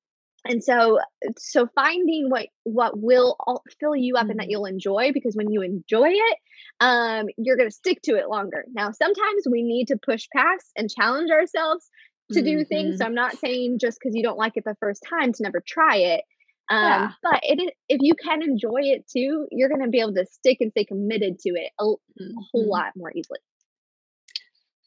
and 0.45 0.63
so 0.63 0.99
so 1.37 1.67
finding 1.75 2.29
what 2.29 2.47
what 2.63 2.99
will 2.99 3.35
fill 3.79 3.95
you 3.95 4.15
up 4.15 4.23
mm-hmm. 4.23 4.31
and 4.31 4.39
that 4.39 4.43
mm-hmm. 4.43 4.51
you'll 4.51 4.65
enjoy 4.65 5.11
because 5.13 5.35
when 5.35 5.51
you 5.51 5.61
enjoy 5.61 6.09
it 6.09 6.37
um 6.79 7.27
you're 7.37 7.57
going 7.57 7.69
to 7.69 7.75
stick 7.75 8.01
to 8.01 8.15
it 8.15 8.29
longer 8.29 8.65
now 8.73 8.91
sometimes 8.91 9.47
we 9.51 9.63
need 9.63 9.87
to 9.87 9.97
push 9.97 10.27
past 10.33 10.71
and 10.75 10.89
challenge 10.89 11.29
ourselves 11.31 11.89
to 12.31 12.41
do 12.41 12.57
mm-hmm. 12.57 12.63
things. 12.63 12.97
So 12.99 13.05
I'm 13.05 13.15
not 13.15 13.37
saying 13.37 13.79
just 13.79 13.99
because 13.99 14.15
you 14.15 14.23
don't 14.23 14.37
like 14.37 14.53
it 14.55 14.63
the 14.65 14.75
first 14.79 15.03
time 15.09 15.33
to 15.33 15.43
never 15.43 15.61
try 15.65 15.97
it. 15.97 16.21
Um, 16.69 16.81
yeah. 16.81 17.11
But 17.23 17.39
it 17.41 17.73
if 17.87 17.99
you 18.01 18.13
can 18.13 18.43
enjoy 18.43 18.81
it 18.81 19.05
too, 19.07 19.47
you're 19.51 19.69
going 19.69 19.81
to 19.81 19.89
be 19.89 19.99
able 19.99 20.13
to 20.13 20.25
stick 20.25 20.57
and 20.59 20.71
stay 20.71 20.85
committed 20.85 21.39
to 21.39 21.49
it 21.49 21.71
a, 21.79 21.83
mm-hmm. 21.83 22.23
a 22.23 22.41
whole 22.51 22.63
mm-hmm. 22.63 22.69
lot 22.69 22.91
more 22.95 23.11
easily. 23.11 23.39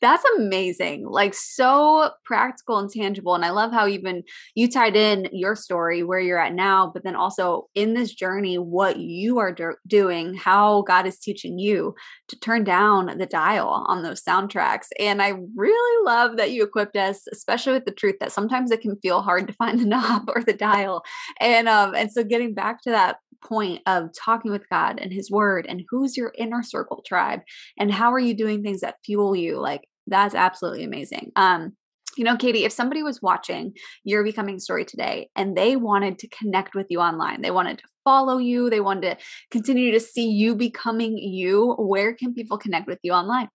That's 0.02 0.24
amazing. 0.36 1.06
Like 1.06 1.32
so 1.32 2.10
practical 2.24 2.78
and 2.78 2.90
tangible. 2.90 3.36
And 3.36 3.44
I 3.44 3.50
love 3.50 3.70
how 3.70 3.86
even 3.86 4.24
you 4.56 4.68
tied 4.68 4.96
in 4.96 5.28
your 5.30 5.54
story 5.54 6.02
where 6.02 6.18
you're 6.18 6.40
at 6.40 6.54
now, 6.54 6.90
but 6.92 7.04
then 7.04 7.14
also 7.14 7.68
in 7.76 7.94
this 7.94 8.12
journey, 8.12 8.56
what 8.56 8.98
you 8.98 9.38
are 9.38 9.52
do- 9.52 9.76
doing, 9.86 10.34
how 10.34 10.82
God 10.82 11.06
is 11.06 11.20
teaching 11.20 11.60
you 11.60 11.94
to 12.28 12.38
turn 12.40 12.64
down 12.64 13.16
the 13.16 13.26
dial 13.26 13.68
on 13.86 14.02
those 14.02 14.24
soundtracks. 14.24 14.88
And 14.98 15.22
I 15.22 15.34
really 15.54 16.04
love 16.04 16.36
that 16.36 16.50
you 16.50 16.64
equipped 16.64 16.96
us, 16.96 17.28
especially 17.32 17.74
with 17.74 17.84
the 17.84 17.92
truth 17.92 18.16
that 18.18 18.32
sometimes 18.32 18.72
it 18.72 18.80
can 18.80 18.96
feel 18.96 19.22
hard 19.22 19.46
to 19.46 19.52
find 19.54 19.78
the 19.78 19.86
knob 19.86 20.28
or 20.34 20.42
the 20.42 20.52
dial. 20.52 21.04
And 21.40 21.68
um, 21.68 21.94
and 21.94 22.10
so 22.10 22.24
getting 22.24 22.54
back 22.54 22.82
to 22.82 22.90
that 22.90 23.18
point 23.42 23.82
of 23.86 24.10
talking 24.16 24.50
with 24.50 24.68
God 24.68 24.98
and 25.00 25.12
his 25.12 25.30
word 25.30 25.66
and 25.68 25.84
who's 25.90 26.16
your 26.16 26.32
inner 26.36 26.62
circle 26.62 27.02
tribe 27.06 27.40
and 27.78 27.92
how 27.92 28.12
are 28.12 28.18
you 28.18 28.34
doing 28.34 28.62
things 28.62 28.80
that 28.80 28.96
fuel 29.04 29.34
you 29.34 29.58
like 29.60 29.82
that's 30.06 30.34
absolutely 30.34 30.84
amazing. 30.84 31.32
Um, 31.36 31.76
you 32.16 32.24
know, 32.24 32.36
Katie, 32.36 32.64
if 32.64 32.72
somebody 32.72 33.02
was 33.02 33.22
watching 33.22 33.74
your 34.04 34.22
becoming 34.22 34.58
story 34.58 34.84
today 34.84 35.30
and 35.34 35.56
they 35.56 35.76
wanted 35.76 36.18
to 36.18 36.28
connect 36.28 36.74
with 36.74 36.86
you 36.90 37.00
online, 37.00 37.40
they 37.40 37.50
wanted 37.50 37.78
to 37.78 37.84
follow 38.04 38.38
you, 38.38 38.68
they 38.68 38.80
wanted 38.80 39.18
to 39.18 39.24
continue 39.50 39.92
to 39.92 40.00
see 40.00 40.28
you 40.28 40.54
becoming 40.54 41.16
you, 41.16 41.74
where 41.78 42.14
can 42.14 42.34
people 42.34 42.58
connect 42.58 42.86
with 42.86 42.98
you 43.02 43.12
online? 43.12 43.48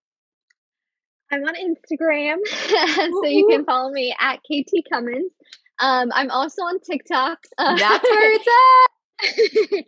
I'm 1.32 1.44
on 1.44 1.56
Instagram, 1.56 2.38
so 3.22 3.26
you 3.26 3.48
can 3.50 3.66
follow 3.66 3.92
me 3.92 4.16
at 4.20 4.38
KT 4.38 4.86
Cummins. 4.92 5.32
Um, 5.80 6.10
I'm 6.14 6.32
also 6.32 6.62
on 6.62 6.80
TikTok. 6.80 7.40
That's 7.58 8.04
where 8.04 8.34
it's 8.36 8.48
at. 8.48 8.97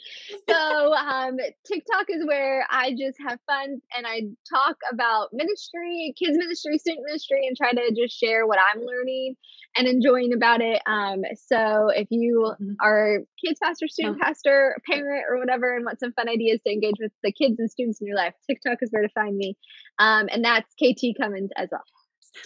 so 0.50 0.94
um, 0.94 1.38
TikTok 1.65 2.06
is 2.10 2.26
where 2.26 2.65
I 2.70 2.92
just 2.92 3.18
have 3.28 3.39
fun 3.46 3.80
and 3.96 4.08
I 4.08 4.22
talk 4.52 4.78
about 4.92 5.30
ministry, 5.34 6.13
kids 6.18 6.38
ministry, 6.38 6.78
student 6.78 7.06
ministry, 7.06 7.46
and 7.48 7.56
try 7.56 7.72
to 7.72 7.96
just 7.96 8.18
share 8.18 8.48
what 8.48 8.58
I'm 8.60 8.82
learning 8.82 9.36
and 9.78 9.88
enjoying 9.88 10.34
about 10.34 10.62
it. 10.62 10.82
Um, 10.88 11.22
so 11.48 11.89
if 11.89 12.08
you 12.10 12.54
mm-hmm. 12.60 12.74
are 12.82 13.20
kids 13.44 13.60
pastor, 13.62 13.88
student 13.88 14.20
pastor, 14.20 14.78
parent, 14.89 15.26
or 15.30 15.38
whatever, 15.38 15.76
and 15.76 15.86
want 15.86 16.00
some 16.00 16.13
fun 16.13 16.28
ideas 16.28 16.60
to 16.65 16.74
engage 16.74 16.96
with 17.00 17.12
the 17.24 17.32
kids 17.32 17.60
and 17.60 17.70
students 17.70 18.02
in 18.02 18.08
your 18.08 18.18
life, 18.18 18.34
TikTok 18.50 18.80
is 18.82 18.89
where 18.92 19.04
to 19.04 19.10
find 19.10 19.38
me. 19.38 19.56
Um, 20.00 20.28
and 20.32 20.44
that's 20.44 20.74
KT 20.76 21.18
Cummins 21.22 21.52
as 21.56 21.70
well. 21.72 21.84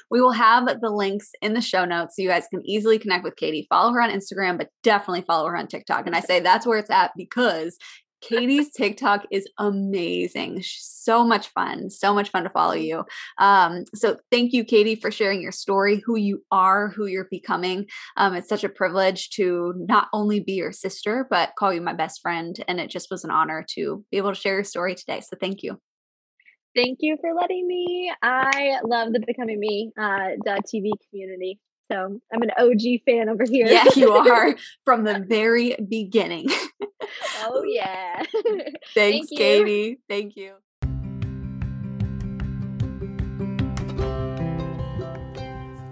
We 0.10 0.22
will 0.22 0.32
have 0.32 0.67
the 0.82 0.89
links 0.89 1.32
in 1.41 1.54
the 1.54 1.62
show 1.62 1.86
notes 1.86 2.15
so 2.15 2.22
you 2.22 2.30
guys 2.30 2.48
can 2.50 2.65
easily 2.65 3.00
connect 3.00 3.24
with 3.24 3.36
Katie. 3.36 3.67
Follow 3.69 3.93
her 3.93 4.02
on 4.02 4.10
Instagram, 4.10 4.58
but 4.58 4.69
definitely 4.84 5.22
follow 5.22 5.48
her 5.48 5.58
on 5.58 5.67
TikTok. 5.67 6.06
And 6.06 6.15
I 6.15 6.22
say 6.22 6.39
that's 6.39 6.65
where 6.65 6.80
it's 6.80 6.89
at 6.89 7.12
because 7.15 7.78
Katie's 8.24 8.72
TikTok 8.78 9.26
is 9.32 9.48
amazing. 9.58 10.62
She's 10.62 10.86
so 10.86 11.26
much 11.26 11.50
fun, 11.50 11.89
so 11.89 12.13
much 12.13 12.30
fun 12.30 12.43
to 12.43 12.50
follow 12.50 12.74
you. 12.74 13.04
Um, 13.38 13.84
so 13.93 14.17
thank 14.32 14.54
you, 14.54 14.63
Katie, 14.63 14.96
for 14.96 15.12
sharing 15.12 15.41
your 15.41 15.52
story, 15.52 16.02
who 16.06 16.17
you 16.17 16.43
are, 16.52 16.89
who 16.89 17.06
you're 17.06 17.28
becoming. 17.30 17.88
Um, 18.17 18.36
it's 18.36 18.50
such 18.50 18.63
a 18.63 18.69
privilege 18.69 19.30
to 19.32 19.74
not 19.76 20.08
only 20.13 20.39
be 20.39 20.54
your 20.54 20.72
sister, 20.72 21.28
but 21.30 21.52
call 21.58 21.74
you 21.74 21.82
my 21.82 21.93
best 21.93 22.22
friend. 22.22 22.56
And 22.67 22.80
it 22.80 22.89
just 22.89 23.12
was 23.12 23.24
an 23.24 23.32
honor 23.32 23.65
to 23.72 24.04
be 24.12 24.17
able 24.17 24.34
to 24.34 24.39
share 24.39 24.56
your 24.56 24.63
story 24.63 24.96
today. 24.96 25.22
So 25.22 25.38
thank 25.39 25.63
you. 25.63 25.80
Thank 26.75 26.99
you 27.01 27.17
for 27.21 27.33
letting 27.33 27.67
me. 27.67 28.12
I 28.21 28.79
love 28.83 29.13
the 29.13 29.19
Becoming 29.19 29.59
Me 29.59 29.91
uh, 29.97 30.36
TV 30.45 30.91
community. 31.09 31.59
So 31.91 32.19
I'm 32.33 32.41
an 32.41 32.51
OG 32.57 33.01
fan 33.05 33.29
over 33.29 33.43
here. 33.47 33.67
Yeah, 33.67 33.86
you 33.95 34.12
are 34.12 34.55
from 34.86 35.03
the 35.03 35.19
very 35.19 35.75
beginning. 35.75 36.47
oh, 37.41 37.63
yeah. 37.67 38.23
Thanks, 38.95 39.29
Thank 39.29 39.29
Katie. 39.38 39.99
Thank 40.09 40.36
you. 40.36 40.53